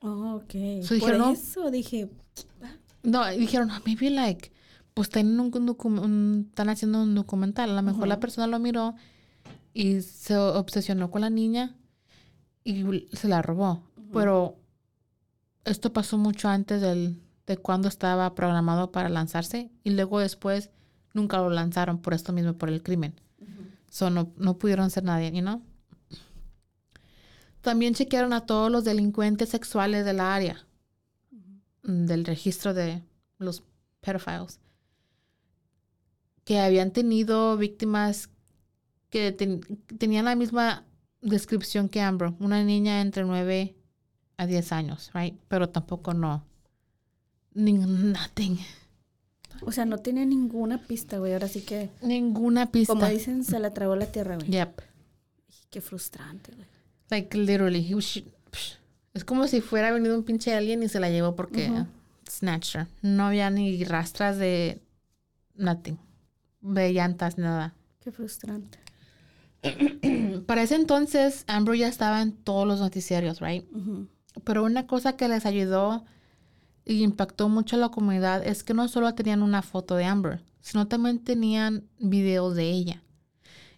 [0.00, 0.82] Oh, ok.
[0.82, 1.30] So Por dijeron, no.
[1.32, 2.08] eso dije,
[3.02, 4.50] No, y dijeron, "Ah, maybe like,
[4.98, 7.70] pues tienen un, docu- un- están haciendo un documental.
[7.70, 8.96] A lo mejor la persona lo miró
[9.72, 11.76] y se obsesionó con la niña
[12.64, 13.84] y se la robó.
[14.12, 14.56] Pero
[15.64, 20.70] esto pasó mucho antes del, de cuando estaba programado para lanzarse y luego después
[21.14, 23.14] nunca lo lanzaron por esto mismo, por el crimen.
[23.90, 25.62] So no, no pudieron ser nadie, you know?
[27.60, 30.66] También chequearon a todos los delincuentes sexuales de la área,
[31.84, 33.02] mm, del registro de
[33.38, 33.62] los
[34.00, 34.58] pedophiles,
[36.48, 38.30] que habían tenido víctimas
[39.10, 39.60] que ten-
[39.98, 40.82] tenían la misma
[41.20, 43.74] descripción que Amber, una niña entre 9
[44.38, 45.34] a 10 años, right?
[45.48, 46.42] Pero tampoco no.
[47.54, 48.56] Nothing.
[49.60, 51.34] o sea, no tiene ninguna pista, güey.
[51.34, 52.94] Ahora sí que, Ninguna pista.
[52.94, 54.48] como dicen, se la tragó la tierra, güey.
[54.50, 54.80] Yep.
[55.68, 56.66] Qué frustrante, güey.
[57.10, 57.86] Like literally.
[57.86, 58.22] he was-
[59.12, 61.86] Es como si fuera venido un pinche alien y se la llevó porque Ujú.
[62.26, 62.86] snatched her.
[63.02, 64.80] No había ni rastras de
[65.56, 65.98] nothing.
[66.60, 67.74] De llantas, nada.
[68.00, 68.78] Qué frustrante.
[70.46, 73.64] Para ese entonces, Amber ya estaba en todos los noticiarios, right?
[74.44, 76.04] Pero una cosa que les ayudó
[76.84, 80.42] y impactó mucho a la comunidad es que no solo tenían una foto de Amber,
[80.60, 83.02] sino también tenían videos de ella.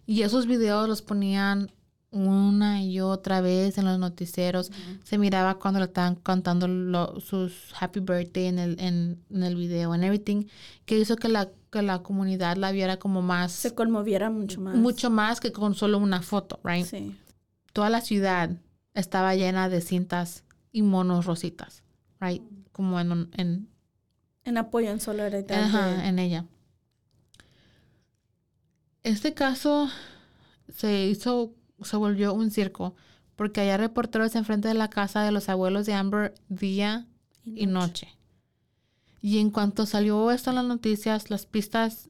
[0.05, 1.71] Y esos videos los ponían
[2.11, 4.71] una y otra vez en los noticieros.
[5.03, 9.55] Se miraba cuando le estaban cantando lo- sus happy birthday en el, en, en el
[9.55, 10.45] video, en everything,
[10.85, 14.75] que hizo que la, que la comunidad la viera como más, Se conmoviera mucho más.
[14.75, 16.85] mucho más que con solo una foto, right?
[16.85, 17.15] Sí.
[17.73, 18.51] toda la ciudad
[18.93, 21.83] estaba llena de cintas y monos rositas,
[22.19, 22.43] right?
[22.73, 23.69] Como en, un- en,
[24.43, 25.63] En apoyo en solidaridad.
[25.63, 26.45] ajá, de- en ella.
[29.03, 29.89] Este caso
[30.69, 32.95] se hizo, se volvió un circo
[33.35, 37.07] porque había reporteros enfrente de la casa de los abuelos de Amber día
[37.43, 38.07] y noche.
[38.09, 38.20] Y
[39.21, 42.09] en cuanto salió esto en las noticias, las pistas,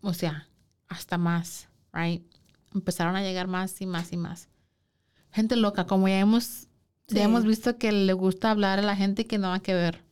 [0.00, 0.48] o sea,
[0.88, 2.24] hasta más, right?
[2.74, 4.48] Empezaron a llegar más y más y más.
[5.30, 6.68] Gente loca, como ya hemos,
[7.08, 7.16] Sí.
[7.16, 10.02] ya hemos visto que le gusta hablar a la gente que no va que ver.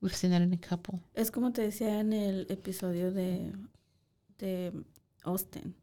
[0.00, 1.00] We've seen it in a couple.
[1.14, 3.52] Es como te decía en el episodio de,
[4.38, 4.72] de
[5.24, 5.74] Austin.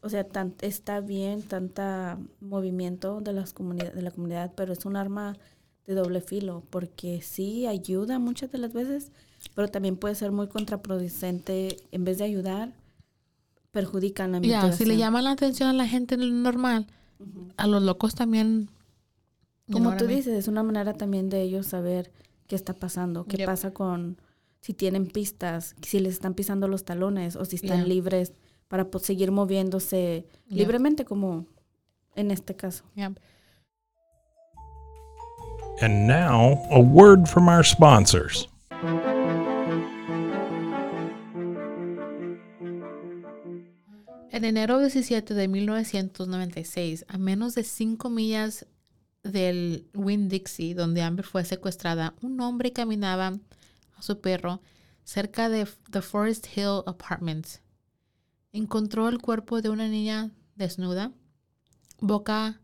[0.00, 4.86] O sea, tan, está bien tanta movimiento de, las comunidad, de la comunidad, pero es
[4.86, 5.36] un arma
[5.90, 9.10] de doble filo, porque sí ayuda muchas de las veces,
[9.54, 11.76] pero también puede ser muy contraproducente.
[11.92, 12.72] En vez de ayudar,
[13.72, 16.86] perjudican la Ya, si le llaman la atención a la gente normal,
[17.56, 18.70] a los locos también.
[19.70, 22.10] Como tú dices, es una manera también de ellos saber
[22.48, 23.46] qué está pasando, qué Yep.
[23.46, 24.18] pasa con
[24.60, 27.86] si tienen pistas, si les están pisando los talones o si están Yeah.
[27.86, 28.32] libres
[28.68, 31.46] para seguir moviéndose libremente como
[32.16, 32.84] en este caso.
[35.82, 38.46] And now, a word from our sponsors.
[44.30, 48.66] En enero 17 de 1996, a menos de 5 millas
[49.22, 53.38] del Winn-Dixie, donde Amber fue secuestrada, un hombre caminaba
[53.96, 54.60] a su perro
[55.04, 57.62] cerca de The Forest Hill Apartments.
[58.52, 61.12] Encontró el cuerpo de una niña desnuda,
[62.00, 62.60] boca,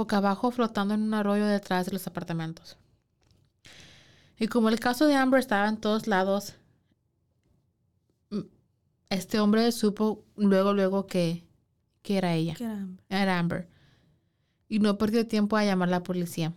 [0.00, 2.78] boca abajo, flotando en un arroyo detrás de los apartamentos.
[4.38, 6.54] Y como el caso de Amber estaba en todos lados,
[9.10, 11.44] este hombre supo luego, luego que,
[12.02, 13.02] que era ella, Caramba.
[13.10, 13.68] era Amber.
[14.68, 16.54] Y no perdió tiempo a llamar a la policía.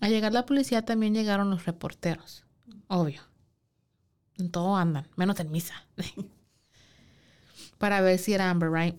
[0.00, 2.44] Al llegar la policía también llegaron los reporteros.
[2.86, 3.22] Obvio.
[4.36, 5.84] En todo andan, menos en misa.
[7.78, 8.96] Para ver si era Amber, right?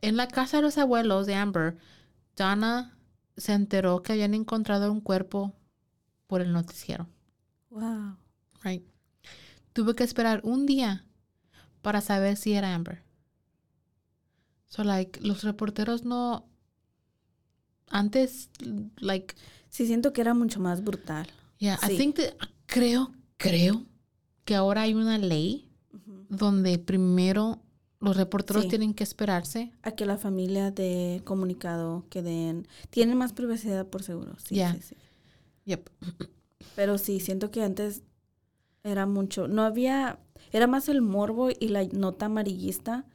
[0.00, 1.76] En la casa de los abuelos de Amber,
[2.36, 2.93] Donna
[3.36, 5.54] se enteró que habían encontrado un cuerpo
[6.26, 7.08] por el noticiero.
[7.70, 8.16] Wow.
[8.62, 8.84] Right.
[9.72, 11.04] Tuve que esperar un día
[11.82, 13.02] para saber si era Amber.
[14.66, 16.48] So, like, los reporteros no.
[17.88, 18.50] Antes,
[18.96, 19.34] like,
[19.74, 21.26] Sí, siento que era mucho más brutal.
[21.58, 22.34] yeah, I think that,
[22.66, 23.84] creo, creo
[24.44, 25.68] que ahora hay una ley
[26.28, 27.63] donde primero
[28.04, 28.68] los reporteros Sí.
[28.68, 29.72] tienen que esperarse.
[29.82, 32.68] A que la familia de comunicado que den...
[32.90, 34.36] Tienen más privacidad por seguro.
[34.46, 34.96] Sí, sí, sí.
[35.64, 35.88] Yep.
[36.76, 38.02] Pero sí, siento que antes
[38.82, 39.48] era mucho.
[39.48, 40.18] No había.
[40.52, 43.06] Era más el morbo y la nota amarillista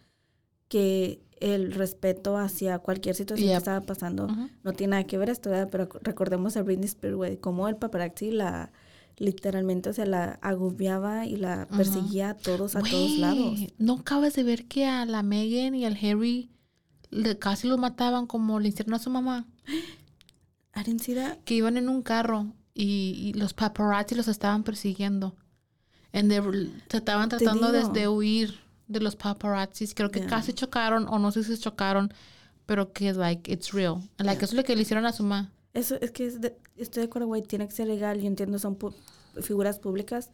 [0.67, 4.27] que el respeto hacia cualquier situación que estaba pasando.
[4.63, 5.69] No tiene nada que ver esto, ¿verdad?
[5.71, 8.71] Pero recordemos a Britney Spears, güey, como el paparazzi la
[9.19, 13.59] literalmente, o sea, la agobiaba y la perseguía a todos, a todos lados.
[13.77, 16.49] ¿No acabas de ver que a la Megan y al Harry
[17.11, 19.45] le- casi los mataban como le hicieron a su mamá?
[20.75, 21.37] I didn't see that.
[21.45, 25.35] que iban en un carro y, y los paparazzi los estaban persiguiendo.
[26.13, 26.39] And they
[26.89, 28.55] se estaban tratando de, huir
[28.87, 29.93] de los paparazzis.
[29.93, 30.29] Creo que Yeah.
[30.29, 32.11] casi chocaron o no sé si se chocaron,
[32.65, 33.97] pero que like it's real.
[34.17, 35.51] Like eso es lo que le hicieron a su mamá.
[35.73, 38.19] Eso es que es de- estoy de acuerdo, güey, tiene que ser legal.
[38.19, 38.93] Yo entiendo, son pu-
[39.41, 40.29] figuras públicas.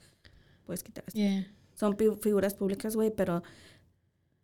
[0.65, 1.17] Puedes quitar esto.
[1.19, 1.47] Yeah.
[1.75, 3.43] son figuras públicas, güey, pero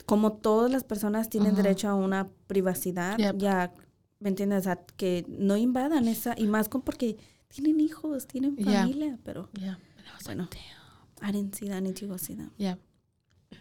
[0.05, 3.37] como todas las personas tienen derecho a una privacidad, Yep.
[3.37, 3.73] ya,
[4.19, 4.67] ¿me entiendes?
[4.97, 7.15] Que no invadan esa, y más con porque
[7.47, 8.81] tienen hijos, tienen Yeah.
[8.81, 9.79] familia, pero Yeah.
[10.13, 10.49] Was like, bueno,
[12.07, 12.49] go see that.
[12.57, 12.77] Yeah.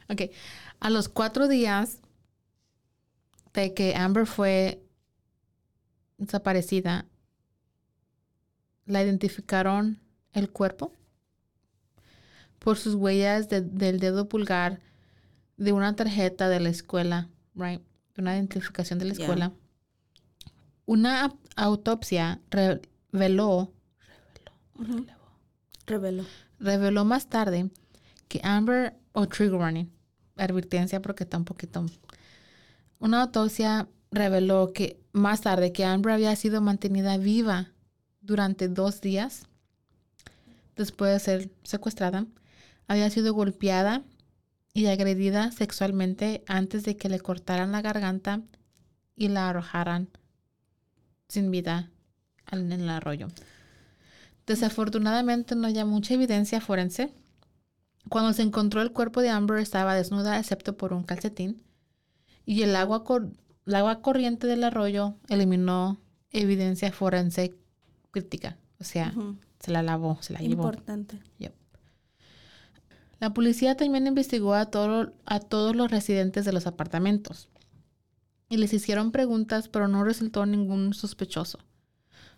[0.08, 0.22] Ok.
[0.80, 2.00] A los cuatro días
[3.54, 4.82] de que Amber fue
[6.18, 7.06] desaparecida,
[8.90, 9.98] la identificaron
[10.32, 10.92] el cuerpo
[12.58, 14.80] por sus huellas de- del dedo pulgar
[15.56, 17.80] de una tarjeta de la escuela, right?
[18.18, 19.24] Una identificación de la Yeah.
[19.24, 19.52] escuela.
[20.86, 23.72] Una autopsia reveló
[24.78, 25.06] Ujú.
[25.86, 26.24] Revelo.
[26.58, 27.70] reveló más tarde
[28.28, 29.90] que Amber, o trigger warning,
[30.36, 31.86] advertencia porque está un poquito.
[32.98, 37.72] Una autopsia reveló que más tarde que Amber había sido mantenida viva
[38.20, 39.46] durante dos días
[40.76, 42.26] después de ser secuestrada,
[42.86, 44.02] había sido golpeada
[44.72, 48.40] y agredida sexualmente antes de que le cortaran la garganta
[49.16, 50.08] y la arrojaran
[51.28, 51.90] sin vida
[52.50, 53.28] en el arroyo.
[54.46, 57.12] Desafortunadamente no había mucha evidencia forense.
[58.08, 61.62] Cuando se encontró el cuerpo de Amber estaba desnuda excepto por un calcetín
[62.46, 63.30] y el agua, cor-
[63.66, 66.00] el agua corriente del arroyo eliminó
[66.32, 67.54] evidencia forense
[68.10, 68.56] crítica.
[68.78, 69.12] O sea,
[69.60, 70.52] se la lavó, se la llevó.
[70.64, 71.20] Importante.
[71.38, 71.54] Yep.
[73.20, 77.48] La policía también investigó a, todo- a todos los residentes de los apartamentos
[78.48, 81.58] y les hicieron preguntas, pero no resultó ningún sospechoso.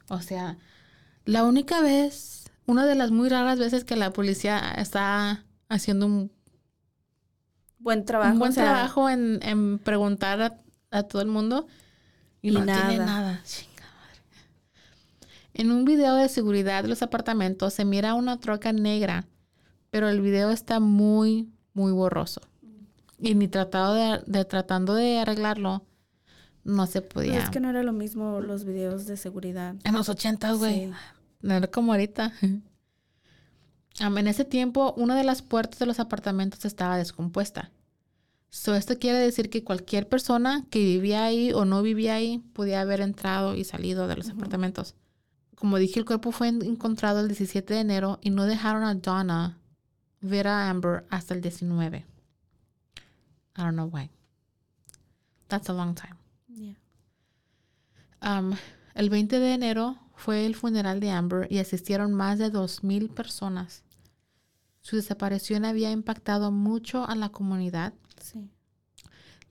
[0.09, 0.59] O sea,
[1.25, 6.33] la única vez, una de las muy raras veces que la policía está haciendo un,
[7.79, 8.33] Buen trabajo.
[8.33, 11.67] un buen trabajo en, en preguntar a, a todo el mundo
[12.41, 13.41] y, Y no tiene nada.
[15.55, 19.27] En un video de seguridad de los apartamentos se mira una troca negra,
[19.91, 22.41] pero el video está muy, muy borroso.
[23.19, 25.85] Y ni tratado de, de- tratando de arreglarlo,
[26.65, 27.39] no se podía.
[27.39, 29.77] es que no era lo mismo los videos de seguridad.
[29.85, 30.87] En los ochentas, güey.
[30.87, 30.93] Sí.
[31.43, 32.33] No era como ahorita.
[34.01, 37.71] En ese tiempo, una de las puertas de los apartamentos estaba descompuesta.
[38.49, 42.81] So, esto quiere decir que cualquier persona que vivía ahí o no vivía ahí podía
[42.81, 44.95] haber entrado y salido de los apartamentos.
[45.63, 48.97] Como dije, el cuerpo fue en- encontrado el 17 de enero y no dejaron a
[48.97, 49.61] Donna
[50.21, 51.99] ver a Amber hasta el 19.
[53.57, 54.11] I don't know why.
[55.47, 56.17] That's a long time.
[56.49, 56.75] Yeah.
[58.21, 58.57] Um,
[58.97, 63.85] el 20 de enero fue el funeral de Amber y asistieron más de 2.000 personas.
[64.81, 67.95] Su desaparición había impactado mucho a la comunidad.
[68.21, 68.51] Sí.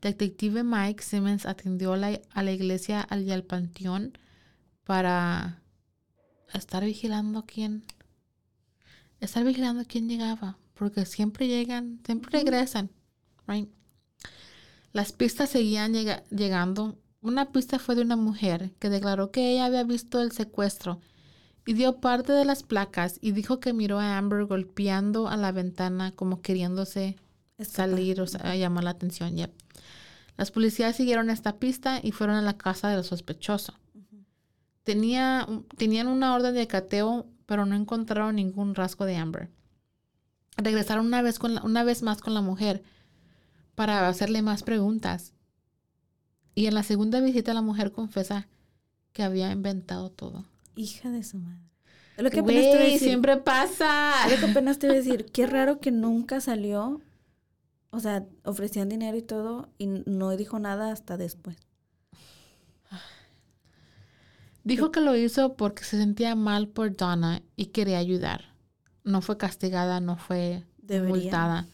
[0.02, 4.18] Detective Mike Simmons atendió la- a la iglesia y al panteón
[4.84, 5.61] para
[6.54, 7.84] estar vigilando quién
[9.20, 12.90] estar vigilando quién llegaba porque siempre llegan siempre regresan
[13.48, 13.70] right?
[14.94, 19.66] las pistas seguían llega- llegando una pista fue de una mujer que declaró que ella
[19.66, 21.00] había visto el secuestro
[21.68, 25.52] y dio parte de las placas y dijo que miró a Amber golpeando a la
[25.52, 27.18] ventana como queriéndose
[27.60, 29.36] salir o sea, llamar la atención.
[29.38, 29.52] yep.
[30.38, 33.76] Las policías siguieron esta pista y fueron a la casa del sospechoso.
[34.94, 39.50] Tenía, tenían una orden de cateo, pero no encontraron ningún rasgo de Amber.
[40.58, 42.84] Regresaron una vez, con la- una vez más con la mujer
[43.76, 45.34] para hacerle más preguntas.
[46.56, 48.48] Y en la segunda visita la mujer confesa
[49.14, 50.46] que había inventado todo.
[50.76, 51.62] Hija de su madre.
[52.18, 53.08] Lo que apenas te a Güey, decir.
[53.08, 54.12] siempre pasa.
[54.30, 55.26] Lo que apenas te iba a decir.
[55.32, 57.02] Qué raro que nunca salió.
[57.92, 61.58] O sea, ofrecían dinero y todo y no dijo nada hasta después.
[64.64, 68.56] Dijo que lo hizo porque se sentía mal por Donna y quería ayudar.
[69.04, 71.16] No fue castigada, no fue Debería.
[71.16, 71.68] multada.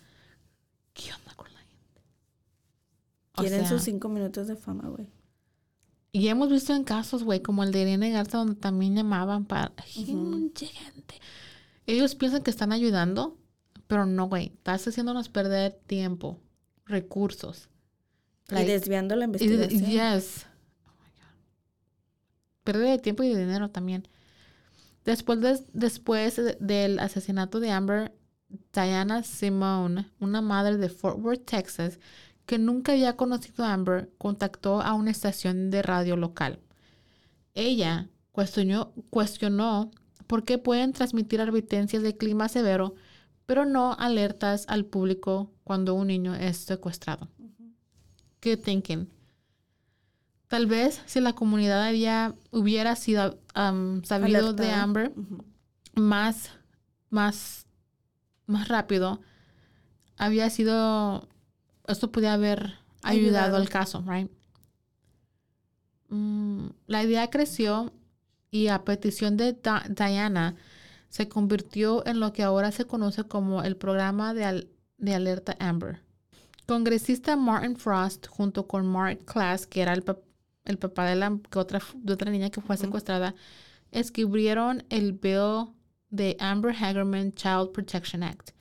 [0.94, 2.02] ¿Qué onda con la gente?
[3.36, 5.08] O Quieren sea, sus cinco minutos de fama, güey.
[6.14, 9.74] Y hemos visto en casos, güey, como el de Irene Garza, donde también llamaban para
[10.08, 11.20] Mucha gente.
[11.86, 13.38] Ellos piensan que están ayudando,
[13.88, 14.54] pero no, güey.
[14.56, 16.40] Estás haciéndonos perder tiempo,
[16.86, 17.70] recursos.
[18.50, 19.86] y desviando la investigación.
[19.86, 20.48] yes.
[22.68, 24.10] Pérdida de tiempo y de dinero también.
[25.06, 28.14] Después, de- después de- del asesinato de Amber,
[28.74, 31.98] Diana Simone, una madre de Fort Worth, Texas,
[32.46, 36.60] que nunca había conocido a Amber, contactó a una estación de radio local.
[37.54, 39.92] Ella cuestionó, cuestionó
[40.28, 42.96] por qué pueden transmitir advertencias de clima severo,
[43.46, 47.30] pero no alertas al público cuando un niño es secuestrado.
[48.44, 49.08] Good thinking.
[50.48, 54.72] Tal vez si la comunidad había, hubiera sido um, sabido de.
[54.72, 55.14] Amber
[55.96, 56.52] más,
[57.10, 57.66] más,
[58.46, 59.20] más rápido,
[60.16, 61.28] había sido,
[61.88, 64.32] esto podía haber ayudado, al caso, right?
[66.10, 67.92] Mm, la idea creció
[68.52, 70.56] y a petición de Da- Diana
[71.10, 75.56] se convirtió en lo que ahora se conoce como el programa de, al- de alerta
[75.60, 76.02] Amber.
[76.66, 80.22] Congresista Martin Frost junto con Mark Class, que era el, pap-
[80.68, 83.34] el papá de la que otra, de otra niña que fue secuestrada,
[83.92, 85.70] escribieron el bill
[86.10, 88.52] de Amber Hagerman Child Protection Act.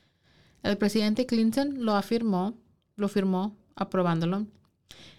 [0.62, 2.58] El presidente Clinton lo afirmó,
[2.96, 4.46] lo firmó aprobándolo.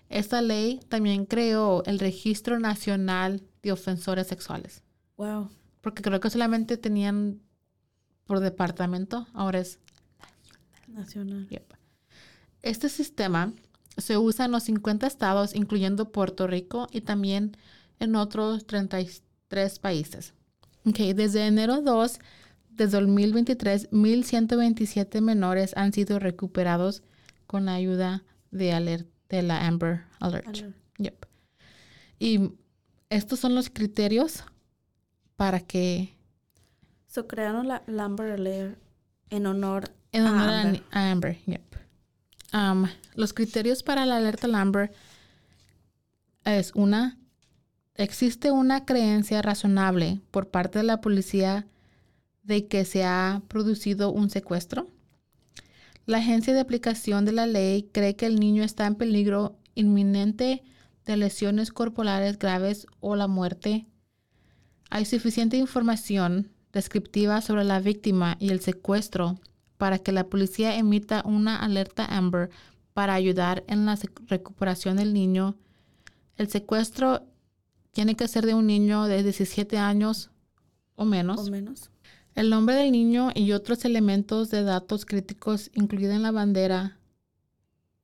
[0.10, 4.84] Esta ley también creó el Registro Nacional de Ofensores Sexuales,
[5.18, 5.50] Wow.
[5.82, 7.42] porque creo que solamente tenían
[8.26, 9.80] por departamento, ahora es
[10.88, 11.48] Nacional.
[11.50, 11.74] Yep.
[12.62, 13.54] Este sistema
[13.98, 17.58] se usa en los 50 estados, incluyendo Puerto Rico y también
[18.00, 20.34] en otros 33 países.
[20.86, 22.20] Ok, desde enero 2
[22.70, 27.04] de 2023, 1.127 menores han sido recuperados
[27.48, 30.48] con la ayuda de, alert- de la Amber Alert.
[30.48, 30.76] Alert.
[31.00, 31.26] Yep.
[32.20, 32.52] Y
[33.10, 34.44] estos son los criterios
[35.36, 36.14] para que,
[37.08, 38.78] So crearon la, la Amber Alert
[39.30, 40.84] en honor en a honor a Amber.
[40.92, 41.62] a Amber, yep.
[42.54, 44.92] Um, los criterios para la alerta Amber
[46.46, 47.18] es una,
[47.96, 51.68] existe una creencia razonable por parte de la policía
[52.44, 54.90] de que se ha producido un secuestro.
[56.06, 60.64] La agencia de aplicación de la ley cree que el niño está en peligro inminente
[61.06, 63.88] de lesiones corporales graves o la muerte.
[64.90, 69.38] Hay suficiente información descriptiva sobre la víctima y el secuestro
[69.78, 72.50] para que la policía emita una alerta Amber
[72.94, 73.98] para ayudar en la
[74.28, 75.56] recuperación del niño.
[76.36, 77.26] El secuestro
[77.92, 80.30] tiene que ser de un niño de 17 años
[80.96, 81.40] o menos.
[81.40, 81.90] o menos.
[82.36, 87.00] El nombre del niño y otros elementos de datos críticos, incluida en la bandera,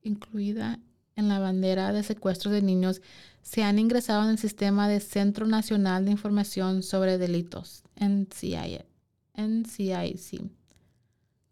[0.02, 0.80] incluida
[1.16, 3.02] en la bandera de secuestros de niños
[3.42, 7.84] se han ingresado en el sistema de Centro Nacional de Información sobre Delitos.
[8.00, 8.80] NCIC.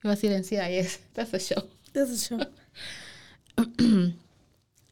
[0.03, 1.63] Iba a decir NCIS, that's a show.
[1.93, 2.39] This is show.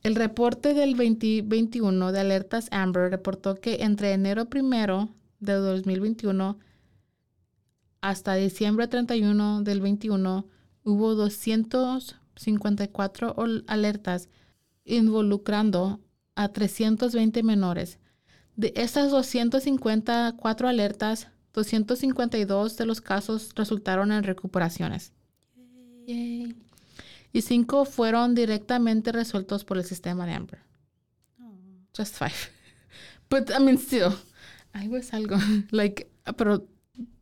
[0.03, 5.09] El reporte del 2021 de Alertas Amber reportó que entre enero primero
[5.41, 6.59] de 2021
[8.01, 10.47] hasta diciembre 31 del 21
[10.85, 14.29] hubo 254 ol- alertas
[14.85, 16.01] involucrando
[16.35, 17.99] a 320 menores.
[18.57, 25.13] De estas 254 alertas, 252 de los casos resultaron en recuperaciones.
[26.07, 26.57] Yay.
[27.33, 30.61] Y cinco fueron directamente resueltos por el sistema de Amber.
[31.97, 32.33] Just five.
[33.31, 34.13] But, I mean, still.
[34.73, 35.37] Algo es algo.
[35.71, 36.67] Like, pero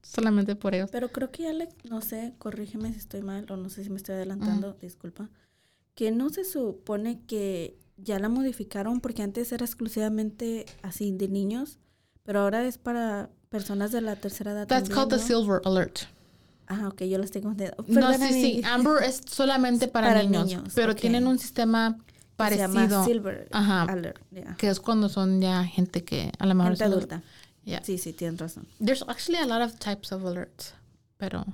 [0.02, 0.90] solamente por ellos.
[0.90, 3.90] Pero creo que ya le, no sé, corrígeme si estoy mal o no sé si
[3.90, 5.30] me estoy adelantando, disculpa.
[5.94, 11.78] Que no se supone que ya la modificaron porque antes era exclusivamente así de niños,
[12.22, 14.66] pero ahora es para personas de la tercera edad.
[14.66, 15.26] That's también, called the ¿no?
[15.40, 16.00] silver alert.
[16.66, 17.76] Ah, ok, yo lo estoy confundiendo.
[17.88, 18.62] No, sí, sí.
[18.64, 21.00] Amber es solamente para, Para niños, niños, Pero ok.
[21.00, 22.68] tienen un sistema que Se parecido.
[22.74, 23.82] llama Silver Ajá.
[23.84, 24.20] Alert.
[24.30, 24.54] ya.
[24.56, 27.22] Que es cuando son ya gente que a lo mejor Gente adulta.
[27.64, 27.82] Yeah.
[27.84, 28.66] Sí, sí, tienes razón.
[28.84, 30.74] There's actually a lot of types of alerts.
[31.16, 31.44] Pero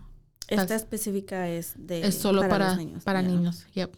[0.48, 3.04] Esta específica es de es solo para, los niños.
[3.04, 3.28] para ya.
[3.28, 3.66] niños.
[3.74, 3.96] Yep.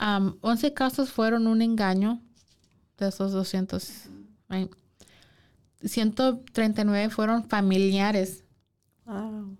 [0.00, 2.20] Um, 11 casos fueron un engaño
[2.98, 3.88] de esos 200.
[4.50, 4.70] right?
[5.82, 8.44] 139 fueron familiares.
[9.06, 9.56] Wow.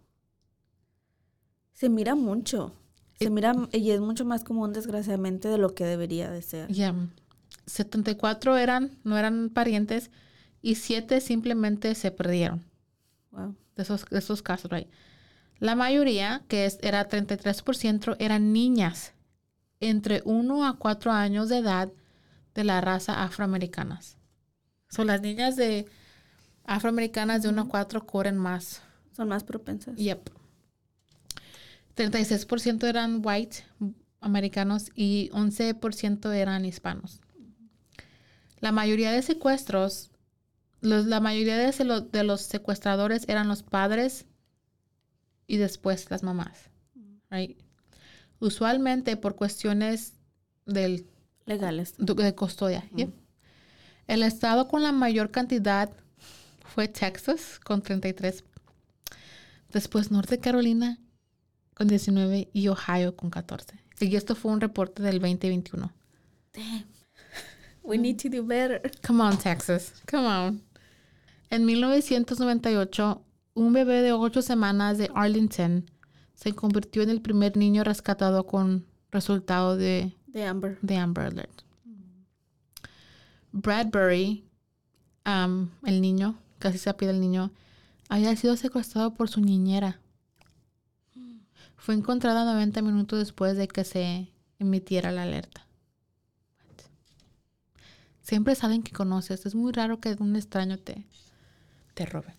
[1.73, 2.75] Se mira mucho.
[3.19, 6.69] Se It- mira y es mucho más común desgraciadamente de lo que debería de ser.
[6.69, 6.95] Yeah.
[7.67, 10.11] 74 eran, no eran parientes
[10.63, 12.65] y 7 simplemente se perdieron
[13.31, 13.55] Wow.
[13.77, 14.71] de esos, de esos casos.
[14.71, 14.89] Right?
[15.59, 19.13] La mayoría, que es, era 33%, eran niñas
[19.81, 21.91] entre 1 a 4 años de edad
[22.55, 24.17] de la raza afroamericanas.
[24.89, 25.87] Son las niñas de
[26.75, 28.81] afroamericanas de 1 a 4 corren más.
[29.17, 29.97] Son más propensas.
[29.97, 30.31] Yep.
[31.97, 33.65] 36% eran white
[34.21, 37.21] americanos y 11% eran hispanos.
[38.61, 40.11] La mayoría de secuestros,
[40.81, 44.27] los- la mayoría de, los secuestradores eran los padres
[45.47, 46.71] y después las mamás.
[47.31, 47.61] Right?
[48.39, 50.15] Usualmente por cuestiones
[50.67, 51.07] del
[51.47, 51.95] Legales.
[51.99, 52.89] de custodia.
[52.95, 53.11] yep.
[54.07, 55.91] El estado con la mayor cantidad
[56.75, 58.45] fue Texas con 33.
[59.73, 60.99] Después Norte Carolina
[61.75, 63.79] con 19 y Ohio con 14.
[64.01, 65.93] Y esto fue un reporte del 2021.
[66.55, 66.85] Damn.
[67.83, 68.81] We need to do better.
[69.07, 69.93] Come on, Texas.
[70.11, 70.63] Come on.
[71.51, 75.91] En 1998, un bebé de 8 semanas de Arlington
[76.35, 80.79] se convirtió en el primer niño rescatado con resultado de De Amber.
[80.81, 81.63] de Amber Alert.
[83.53, 84.45] Bradbury,
[85.27, 87.53] um, el niño, casi se apellida el niño,
[88.11, 90.01] había sido secuestrado por su niñera.
[91.77, 94.31] Fue encontrada 90 minutos después de que se
[94.61, 95.67] emitiera la alerta.
[98.23, 99.47] Siempre alguien que conoces.
[99.47, 101.05] Es muy raro que un extraño te,
[101.95, 102.35] te robe.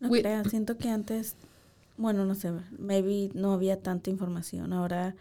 [0.00, 1.36] No We- creas, siento que antes,
[1.96, 4.72] bueno, no sé, maybe no había tanta información.
[4.72, 5.14] Ahora,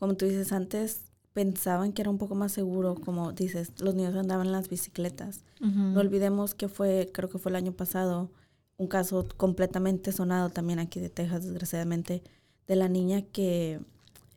[0.00, 1.02] como tú dices, antes
[1.36, 5.44] pensaban que era un poco más seguro, como dices, los niños andaban en las bicicletas.
[5.60, 8.30] No olvidemos que fue, creo que fue el año pasado,
[8.78, 12.22] un caso completamente sonado también aquí de Texas, desgraciadamente,
[12.66, 13.80] de la niña que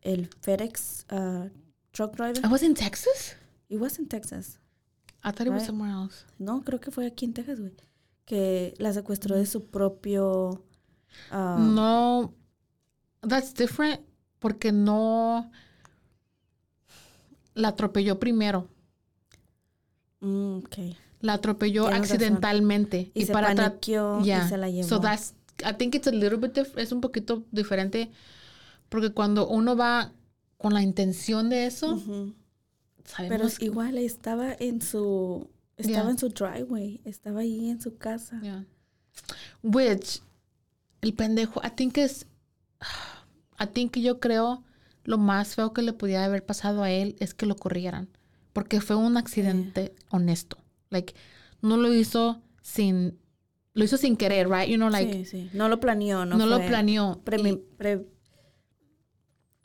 [0.01, 1.47] el FedEx uh,
[1.91, 3.37] truck driver, I was in Texas?
[3.69, 4.59] it was in Texas.
[5.23, 6.25] I thought it was somewhere else.
[6.37, 7.71] No, creo que fue aquí en Texas, güey.
[8.25, 10.65] Que la secuestró de su propio...
[11.31, 12.33] ah, No,
[13.21, 14.01] that's different
[14.39, 15.49] porque no
[17.59, 18.67] la atropelló primero.
[20.21, 20.77] mm, ok.
[21.21, 22.15] La atropelló Tienes razón.
[22.15, 24.45] accidentalmente Y, se para paniqueó Yeah.
[24.45, 24.87] y se la llevó.
[24.87, 25.33] So that's
[25.65, 28.09] I think it's a little bit es un poquito diferente
[28.87, 30.13] porque cuando uno va
[30.57, 32.33] con la intención de eso, Ujú.
[33.05, 35.49] sabemos Pero igual estaba en su...
[35.77, 36.09] Estaba Yeah.
[36.11, 37.01] en su driveway.
[37.05, 38.39] Estaba ahí en su casa.
[38.41, 38.65] Yeah.
[39.63, 40.21] Which,
[41.01, 42.25] el pendejo, I think es,
[43.59, 44.63] I think que yo creo
[45.03, 48.09] lo más feo que le pudiera haber pasado a él es que lo corrieran.
[48.53, 50.57] Porque fue un accidente honesto.
[50.89, 51.13] Like,
[51.61, 53.17] no lo hizo sin,
[53.73, 54.67] lo hizo sin querer, right?
[54.69, 55.49] You know, like, sí, sí.
[55.53, 57.21] No lo planeó, no no, lo planeó.
[57.23, 58.05] premi- y- pre-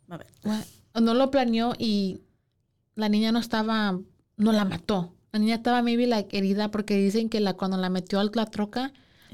[0.08, 0.26] A ver.
[0.44, 0.64] What?
[1.02, 2.20] no lo planeó y
[2.94, 3.98] la niña no estaba,
[4.36, 5.14] no la mató.
[5.32, 8.46] La niña estaba maybe like herida porque dicen que la, cuando la metió a la
[8.46, 8.92] troca,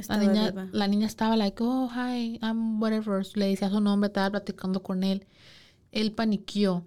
[0.09, 0.69] la niña, viva.
[0.73, 3.27] la niña estaba like, oh, hi, I'm whatever.
[3.35, 5.27] Le decía su nombre, estaba platicando con él.
[5.93, 6.85] Él paniqueó.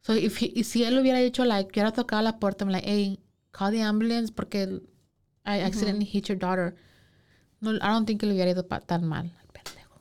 [0.00, 2.86] So if he- y si él hubiera dicho, like, hubiera tocado la puerta, I'm like,
[2.88, 3.18] hey,
[3.52, 4.82] call the ambulance porque
[5.46, 6.74] I accidentally hit your daughter.
[7.60, 10.00] No, I don't think que le hubiera ido tan mal al pendejo.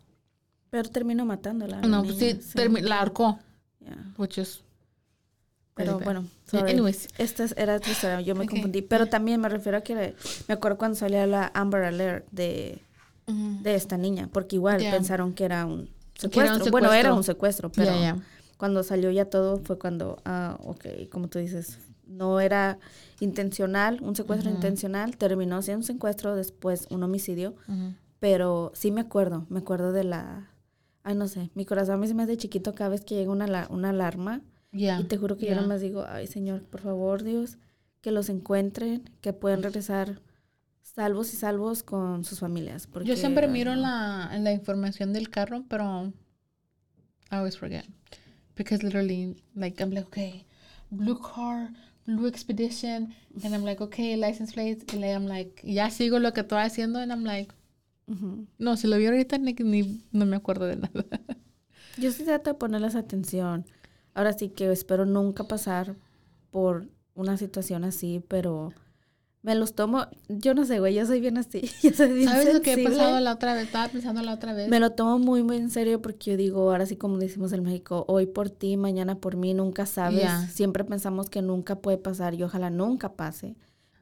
[0.70, 1.80] Pero terminó matándola.
[1.82, 2.58] la No, pues sí, sí.
[2.82, 3.40] la ahorcó,
[3.80, 4.14] Yeah.
[4.18, 4.64] which is
[5.76, 6.72] Pero bueno, sorry.
[6.72, 7.08] anyways.
[7.18, 8.52] Esta es- era otra historia, yo me Ok.
[8.52, 8.82] confundí.
[8.82, 10.16] Pero también me refiero a que
[10.48, 12.82] me acuerdo cuando salía la Amber Alert de,
[13.28, 14.92] de esta niña, porque igual Yeah.
[14.92, 15.90] pensaron que era un
[16.22, 16.30] Era
[16.64, 16.72] secuestro.
[16.72, 18.24] Bueno, era un secuestro, pero Yeah, yeah.
[18.58, 22.78] cuando salió ya todo fue cuando, ah, ok, como tú dices, no era
[23.20, 27.56] intencional, un secuestro intencional, terminó siendo un secuestro, después un homicidio,
[28.20, 30.50] pero sí me acuerdo, me acuerdo de la,
[31.04, 33.68] ay no sé, mi corazón mí se me hace chiquito cada vez que llega una,
[33.70, 34.42] una alarma
[34.76, 35.00] Yeah.
[35.00, 37.60] y te juro que yo nada más digo, ay Señor, por favor Dios,
[38.02, 40.20] que los encuentren, que puedan regresar
[40.96, 42.88] salvos y salvos con sus familias.
[42.88, 46.14] Porque, Yo siempre miro la, la información del carro, pero
[47.32, 47.86] I always forget.
[48.56, 50.46] Because literally, like, I'm like, okay,
[50.92, 51.70] blue car,
[52.06, 53.14] blue expedition,
[53.44, 56.60] and I'm like, okay, license plates, y like, I'm like, ya sigo lo que estoy
[56.62, 57.52] haciendo, and I'm like,
[58.60, 60.92] no, si lo vi ahorita, ni, ni- no me acuerdo de nada.
[61.98, 63.66] Yo sí trato de ponerles atención.
[64.14, 65.96] Ahora sí que espero nunca pasar
[66.52, 68.74] por una situación así, pero
[69.44, 72.54] me los tomo, yo no sé, güey, yo soy bien así, yo soy bien ¿Sabes
[72.54, 72.98] lo que he sensible.
[72.98, 73.66] pasado la otra vez?
[73.66, 74.70] Estaba pensando la otra vez.
[74.70, 77.62] Me lo tomo muy, muy en serio porque yo digo, ahora sí como decimos en
[77.62, 80.24] México, hoy por ti, mañana por mí, nunca sabes.
[80.24, 80.48] Ya.
[80.48, 83.56] Siempre pensamos que nunca puede pasar y ojalá nunca pase.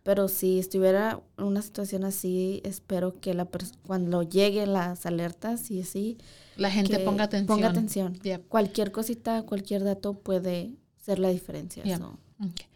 [0.03, 3.47] Pero si estuviera en una situación así, espero que la
[3.85, 6.17] cuando lleguen las alertas y así,
[6.55, 7.57] la gente ponga atención.
[7.57, 8.19] Ponga atención.
[8.21, 8.47] Yep.
[8.47, 11.83] Cualquier cosita, cualquier dato puede ser la diferencia.
[11.83, 11.97] Yeah.
[11.97, 12.19] so.
[12.39, 12.70] Ok.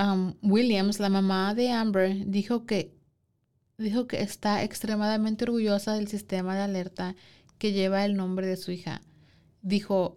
[0.00, 2.96] Um, Williams, la mamá de Amber, dijo que
[3.76, 7.16] dijo que está extremadamente orgullosa del sistema de alerta
[7.58, 9.02] que lleva el nombre de su hija.
[9.60, 10.16] Dijo,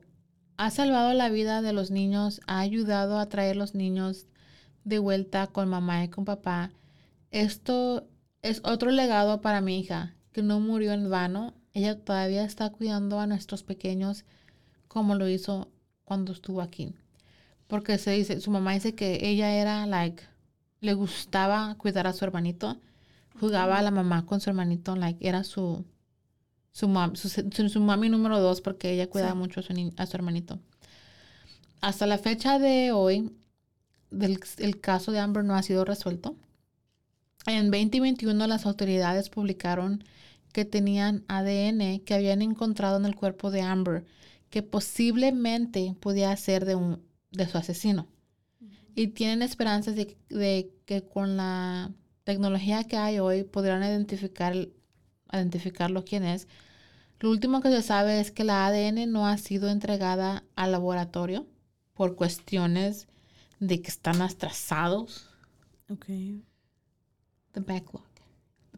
[0.56, 4.28] ha salvado la vida de los niños, ha ayudado a traer los niños
[4.86, 6.72] de vuelta con mamá y con papá.
[7.32, 8.08] Esto
[8.42, 11.56] es otro legado para mi hija, que no murió en vano.
[11.74, 14.24] Ella todavía está cuidando a nuestros pequeños
[14.88, 15.74] como lo hizo
[16.06, 16.96] cuando estuvo aquí.
[17.74, 20.22] Porque se dice, su mamá dice que ella era like,
[20.80, 22.78] le gustaba cuidar a su hermanito.
[23.40, 25.84] Jugaba a la mamá con su hermanito, like, era su,
[26.72, 29.38] su, mam- su, su, su mami número dos porque ella cuidaba Sí.
[29.40, 30.60] mucho a su, a su hermanito.
[31.82, 33.32] Hasta la fecha de hoy,
[34.12, 36.36] del, el caso de Amber no ha sido resuelto.
[37.48, 40.04] En 2021 las autoridades publicaron
[40.52, 44.06] que tenían ADN que habían encontrado en el cuerpo de Amber,
[44.52, 47.02] que posiblemente podía ser de, un,
[47.34, 48.08] de su asesino.
[48.96, 51.92] Y tienen esperanzas de, de que con la
[52.24, 54.56] tecnología que hay hoy podrán identificar,
[55.32, 56.48] identificarlo quién es.
[57.20, 61.48] Lo último que se sabe es que la ADN no ha sido entregada al laboratorio
[61.94, 63.08] por cuestiones
[63.60, 65.30] de que están atrasados
[65.92, 66.42] Okay.
[67.52, 68.04] the backlog.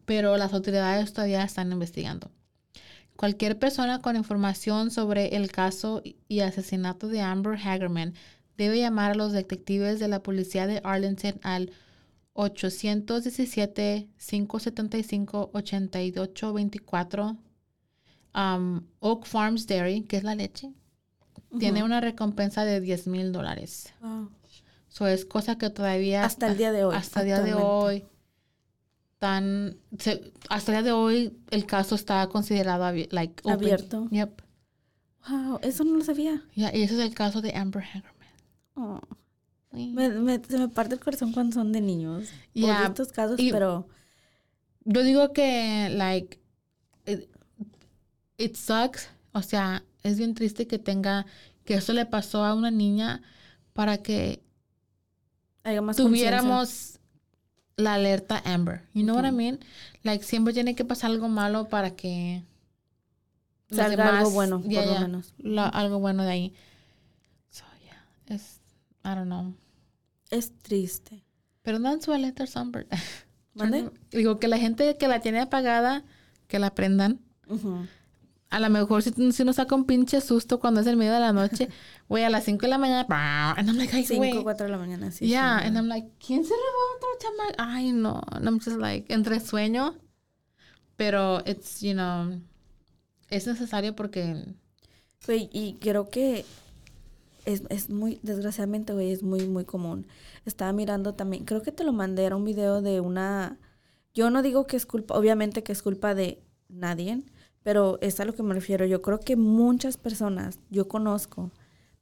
[0.06, 2.32] Pero las autoridades todavía están investigando.
[3.16, 8.14] Cualquier persona con información sobre el caso y asesinato de Amber Hagerman
[8.58, 11.72] debe llamar a los detectives de la policía de Arlington al
[16.06, 17.38] 817-575-8824.
[18.36, 20.74] Um, Oak Farms Dairy, que es la leche,
[21.58, 23.94] tiene una recompensa de 10 mil dólares.
[24.02, 24.30] Wow.
[24.90, 28.04] So es cosa que todavía Hasta el día de hoy, Hasta el día de hoy.
[29.20, 33.54] Tan, se- hasta el día de hoy el caso está considerado abi- like, open.
[33.54, 34.08] Abierto.
[34.12, 34.42] Yep.
[35.30, 36.44] Wow, eso no lo sabía.
[36.56, 38.12] Ya, y ese es el caso de Amber Hagerman.
[38.76, 39.00] Oh.
[39.72, 42.30] Me, me- se me parte el corazón cuando son de niños.
[42.54, 43.88] Ya, Por estos casos, y- pero
[44.86, 46.40] Yo digo que, like,
[47.08, 47.28] it,
[48.38, 49.10] it sucks.
[49.34, 51.26] O sea, es bien triste que tenga,
[51.66, 53.22] que eso le pasó a una niña
[53.74, 54.42] para que
[55.82, 57.00] más tuviéramos
[57.76, 58.84] la alerta Amber.
[58.94, 59.60] You know what I mean?
[60.04, 62.44] Like, siempre tiene que pasar algo malo para que
[63.72, 65.34] Salga algo demás- bueno, Ya, por lo ya, menos.
[65.40, 66.54] la- algo bueno de ahí.
[67.50, 68.06] So, yeah.
[68.36, 68.62] Es,
[69.06, 69.54] I don't know.
[70.32, 71.24] Es triste.
[71.62, 72.88] Pero dan su alerta Amber.
[73.54, 73.90] ¿Mande?
[74.12, 76.04] Digo, que la gente que la tiene apagada,
[76.48, 77.22] que la prendan.
[77.48, 77.86] Ujú.
[78.50, 81.20] A lo mejor si, si nos saca un pinche susto cuando es el medio de
[81.20, 81.70] la noche,
[82.10, 84.44] güey, a las 5 de la mañana, and I'm like, ay, Cinco, güey.
[84.44, 85.28] cuatro de la mañana, sí.
[85.28, 85.78] yeah, sí, and.
[85.78, 87.56] I'm like, ¿quién se robó otro chamaco?
[87.58, 88.22] Ay, no.
[88.32, 89.96] And I'm just like, entre sueño,
[90.96, 92.40] pero it's, you know,
[93.30, 94.46] es necesario porque,
[95.26, 96.46] Güey, y creo que
[97.46, 100.08] es, es muy, desgraciadamente, güey, es muy, muy común.
[100.46, 103.60] Estaba mirando también, creo que te lo mandé, era un video de una...
[104.14, 107.24] Yo no digo que es culpa, obviamente que es culpa de nadie,
[107.64, 108.86] pero es a lo que me refiero.
[108.86, 111.52] Yo creo que muchas personas, yo conozco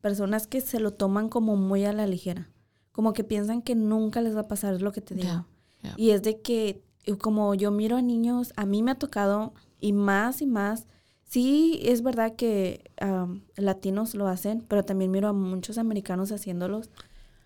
[0.01, 2.51] personas que se lo toman como muy a la ligera.
[2.91, 5.27] Como que piensan que nunca les va a pasar lo que te digo.
[5.27, 5.47] Yeah,
[5.81, 5.93] yeah.
[5.97, 6.83] Y es de que,
[7.19, 10.87] como yo miro a niños, a mí me ha tocado, y más y más,
[11.33, 16.89] sí es verdad que am, latinos lo hacen, pero también miro a muchos americanos haciéndolos,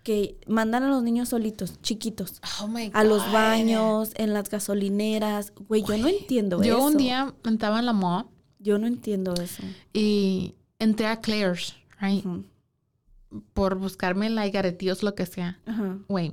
[0.02, 3.32] que mandan a los niños solitos, chiquitos, Oh my a los God.
[3.32, 5.52] baños, en las gasolineras.
[5.68, 6.86] Güey, yo no entiendo Yo eso.
[6.86, 8.26] un día estaba en la mall
[8.58, 9.62] Yo no entiendo eso.
[9.92, 12.24] y entré a Claire's, right?
[13.52, 15.58] Por buscarme like aretillos, lo que sea.
[16.08, 16.32] Güey,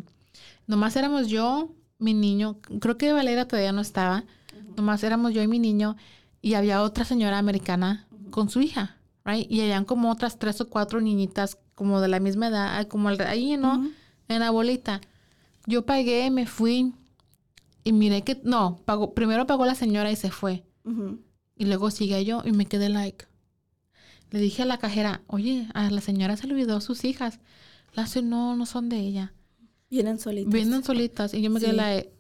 [0.68, 4.24] nomás éramos yo, mi niño, creo que Valera todavía no estaba,
[4.78, 5.98] nomás éramos yo y mi niño,
[6.46, 9.52] y había otra señora americana con su hija, right?
[9.52, 13.20] Y habían como otras tres o cuatro niñitas como de la misma edad, como el-
[13.22, 13.90] ahí, ¿no?
[14.28, 15.02] En la bolita.
[15.66, 16.94] Yo pagué, me fui
[17.84, 20.64] y miré que, no, pagó, primero pagó la señora y se fue.
[21.56, 23.26] Y luego sigue yo y me quedé like.
[24.30, 27.40] Le dije a la cajera, oye, a la señora se le olvidó sus hijas.
[27.94, 29.34] La hace, no, no son de ella.
[29.90, 30.54] Vienen solitos.
[30.54, 31.34] Vienen solitas.
[31.34, 32.14] Y yo me quedé like,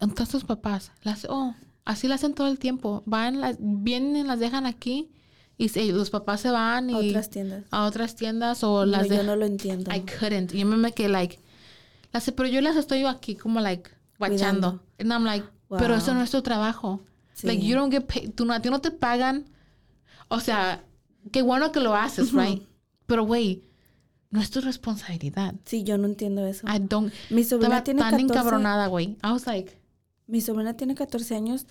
[0.00, 0.90] entonces tus papás.
[1.04, 1.54] Las, oh,
[1.88, 3.02] así la hacen todo el tiempo.
[3.06, 5.10] Van, las, vienen, las dejan aquí
[5.56, 7.64] y se- los papás se van y a otras tiendas.
[7.70, 9.26] a otras tiendas o No, las yo dejan.
[9.26, 9.90] no lo entiendo.
[9.92, 10.52] I couldn't.
[10.52, 11.38] Yo me quedé like,
[12.12, 14.80] las, pero yo las estoy aquí como like, watchando.
[15.00, 16.14] And I'm like, pero eso Wow.
[16.16, 17.00] no es tu trabajo.
[17.42, 17.68] Like, Sí.
[17.68, 18.32] you don't get paid.
[18.34, 19.46] Tú no, a ti no te pagan.
[20.28, 20.84] O sea,
[21.32, 22.62] qué bueno que lo haces, right?
[23.06, 23.62] Pero, güey,
[24.30, 25.54] no es tu responsabilidad.
[25.64, 26.66] Sí, yo no entiendo eso.
[26.68, 27.12] I don't.
[27.30, 28.24] Mi sobrina tiene tan 14.
[28.38, 29.16] encabronada, güey.
[29.24, 29.78] I was like,
[30.28, 31.66] Mi sobrina tiene 14 años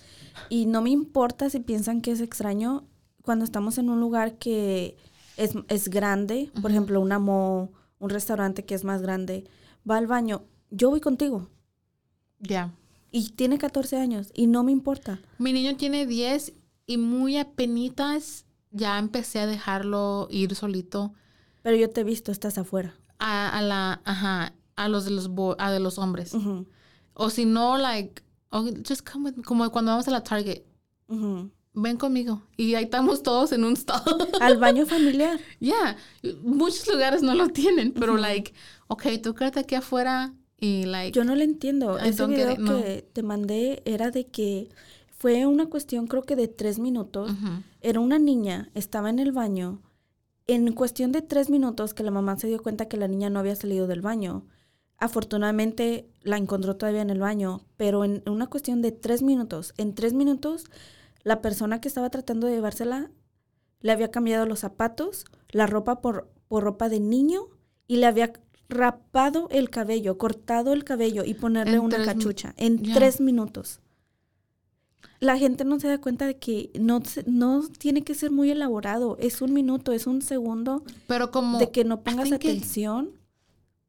[0.50, 2.84] y no me importa si piensan que es extraño
[3.22, 4.96] cuando estamos en un lugar que
[5.36, 9.44] es, es grande, por ejemplo, una mall, un restaurante que es más grande,
[9.88, 11.48] va al baño, yo voy contigo
[12.40, 12.74] ya.
[13.10, 15.20] y tiene 14 años y no me importa.
[15.38, 16.52] Mi niño tiene 10
[16.86, 21.14] y muy apenitas ya empecé a dejarlo ir solito
[21.62, 22.94] Pero yo te he visto, estás afuera.
[23.18, 26.34] a, a la, ajá, a los de los, bo- a de los hombres.
[27.14, 29.42] O si no, like, oh, just come with me.
[29.42, 30.62] Como cuando vamos a la Target.
[31.74, 32.42] Ven conmigo.
[32.56, 34.02] Y ahí estamos todos en un stall.
[34.40, 35.38] Al baño familiar.
[35.60, 35.96] Ya,
[36.42, 38.52] muchos lugares no lo tienen, pero like,
[38.88, 41.96] ok, tú quédate aquí afuera y like, Yo no le entiendo.
[41.98, 42.82] I Ese don't get video it, no.
[42.82, 44.70] que te mandé era de que
[45.16, 47.30] fue una cuestión creo que de tres minutos.
[47.80, 49.80] Era una niña, estaba en el baño.
[50.46, 53.38] En cuestión de tres minutos que la mamá se dio cuenta que la niña no
[53.38, 54.46] había salido del baño.
[54.98, 59.94] Afortunadamente la encontró todavía en el baño, pero en una cuestión de tres minutos, en
[59.94, 60.64] tres minutos,
[61.22, 63.10] la persona que estaba tratando de llevársela
[63.80, 67.42] le había cambiado los zapatos, la ropa por, por ropa de niño
[67.86, 68.32] y le había
[68.68, 73.80] rapado el cabello, cortado el cabello y ponerle En una cachucha en tres minutos.
[75.20, 79.16] La gente no se da cuenta de que no, no tiene que ser muy elaborado.
[79.18, 83.12] Es un minuto, es un segundo pero como de que no pongas atención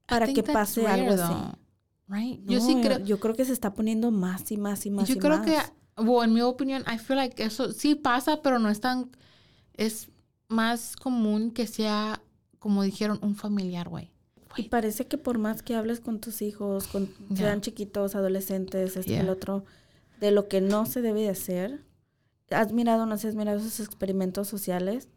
[0.09, 1.33] para que pase rare, algo así.
[1.33, 1.55] though,
[2.07, 2.39] right?
[2.45, 5.07] yo sí creo, Yo creo que se está poniendo más y más y más.
[5.07, 5.45] yo y creo más.
[5.45, 5.57] que,
[6.03, 9.11] bueno, en mi opinión, I feel like eso sí pasa, pero no es tan,
[9.73, 10.09] es
[10.47, 12.21] más común que sea,
[12.59, 14.11] como dijeron, un familiar, güey.
[14.57, 17.37] Y parece que por más que hables con tus hijos, con, Ya.
[17.45, 19.21] sean chiquitos, adolescentes, este y Yeah.
[19.21, 19.63] el otro,
[20.19, 21.83] de lo que no se debe de hacer.
[22.49, 25.07] ¿Has mirado, no sé, has mirado esos experimentos sociales?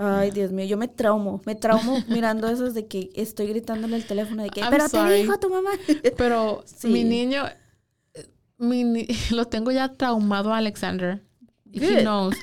[0.00, 4.06] Ay, Dios mío, yo me traumo, me traumo mirando esos de que estoy gritándole el
[4.06, 5.22] teléfono de que, I'm pero te sorry.
[5.22, 5.70] dijo tu mamá.
[6.16, 6.88] Pero Sí.
[6.88, 7.42] mi niño,
[8.14, 8.26] eh,
[8.58, 11.22] mi ni- lo tengo ya traumado a Alexander.
[11.72, 12.02] He Good.
[12.02, 12.34] knows.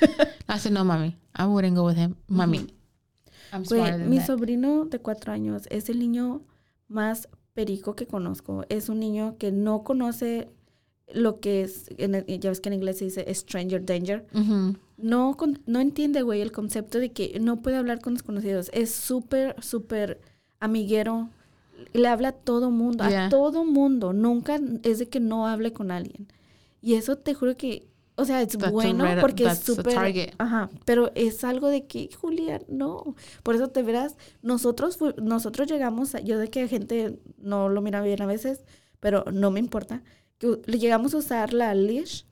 [0.47, 2.15] I said, no, mami, I wouldn't go with him.
[2.27, 2.67] Mami,
[3.53, 4.27] I'm than mi that.
[4.27, 6.41] sobrino de cuatro años es el niño
[6.89, 8.65] más perico que conozco.
[8.69, 10.49] Es un niño que no conoce
[11.13, 14.27] lo que es, en el- ya ves que en inglés se dice stranger danger.
[14.33, 14.75] Ujú.
[14.97, 18.69] No, con- no entiende, güey, el concepto de que no puede hablar con desconocidos.
[18.73, 20.21] Es súper, súper
[20.59, 21.29] amiguero.
[21.93, 23.25] Le habla a todo mundo, Yeah.
[23.25, 24.13] a todo mundo.
[24.13, 26.27] Nunca es de que no hable con alguien.
[26.81, 29.93] Y eso te juro que, o sea, es That's bueno red- porque es súper...
[30.37, 33.15] Ajá, pero es algo de que, Julia, no.
[33.43, 38.01] Por eso te verás, nosotros, nosotros llegamos, a- yo sé que gente no lo mira
[38.01, 38.63] bien a veces,
[39.01, 40.01] pero no me importa,
[40.37, 42.23] que le llegamos a usar la leash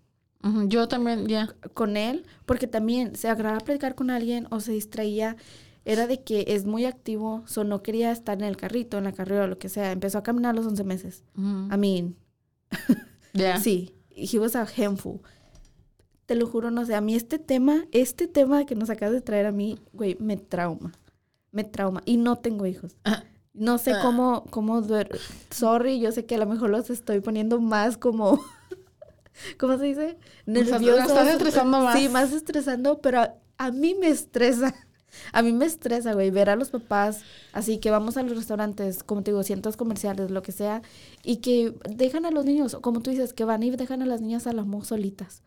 [0.67, 1.55] Yo también, ya.
[1.73, 5.37] con él, porque también se agradaba platicar con alguien o se distraía.
[5.85, 9.11] Era de que es muy activo, so no quería estar en el carrito, en la
[9.13, 9.91] carrera o lo que sea.
[9.91, 11.23] Empezó a caminar a los 11 meses.
[11.37, 11.73] Ujú.
[11.73, 12.15] I mean,
[13.33, 13.59] Ya.
[13.59, 15.19] sí, he was a handful.
[16.25, 19.21] Te lo juro, no sé, a mí este tema, este tema que nos acabas de
[19.21, 20.93] traer a mí, güey, me trauma.
[21.51, 22.01] Me trauma.
[22.05, 22.95] Y no tengo hijos.
[23.03, 23.23] Ah.
[23.53, 23.99] No sé Ah.
[24.01, 25.19] cómo, cómo, duer-
[25.51, 28.39] sorry, yo sé que a lo mejor los estoy poniendo más como,
[29.57, 30.17] ¿cómo se dice?
[30.47, 31.07] O sea, Nerviosos.
[31.07, 31.97] estás estresando más.
[31.97, 34.73] Sí, más estresando, pero a, a mí me estresa.
[35.31, 37.21] A mí me estresa, güey, ver a los papás,
[37.51, 40.81] así que vamos a los restaurantes, como te digo, cientos comerciales, lo que sea,
[41.23, 44.21] y que dejan a los niños, como tú dices, que van y dejan a las
[44.21, 45.43] niñas a las mo solitas.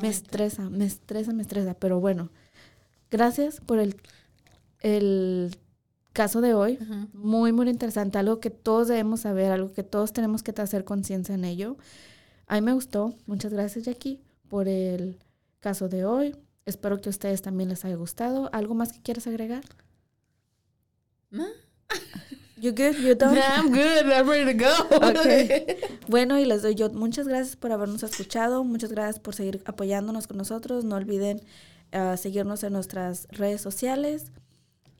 [0.00, 2.30] Me estresa, me estresa, me estresa, pero bueno,
[3.10, 3.96] gracias por el,
[4.80, 5.54] el
[6.14, 6.78] caso de hoy.
[7.12, 11.34] Muy, muy interesante, algo que todos debemos saber, algo que todos tenemos que hacer conciencia
[11.34, 11.76] en ello.
[12.46, 13.14] A mí me gustó.
[13.26, 15.18] Muchas gracias, Jackie, por el
[15.60, 16.36] caso de hoy.
[16.66, 18.50] Espero que a ustedes también les haya gustado.
[18.52, 19.64] ¿Algo más que quieras agregar?
[21.30, 21.46] No.
[22.62, 22.96] You good?
[22.98, 23.34] You done?
[23.34, 24.12] Yeah, I'm good.
[24.12, 24.96] I'm ready to go.
[24.96, 25.88] Ok.
[26.08, 28.64] Bueno, y les doy yo muchas gracias por habernos escuchado.
[28.64, 30.84] Muchas gracias por seguir apoyándonos con nosotros.
[30.84, 31.40] No olviden
[31.90, 34.30] ah, seguirnos en nuestras redes sociales.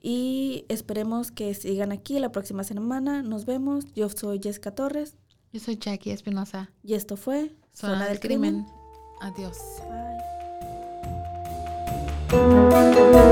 [0.00, 3.22] Y esperemos que sigan aquí la próxima semana.
[3.22, 3.84] Nos vemos.
[3.94, 5.14] Yo soy Jessica Torres.
[5.52, 6.70] Yo soy Jackie Espinosa.
[6.82, 8.66] Y esto fue Zona, del Crimen.
[9.20, 9.82] Adiós.
[12.30, 13.31] Bye.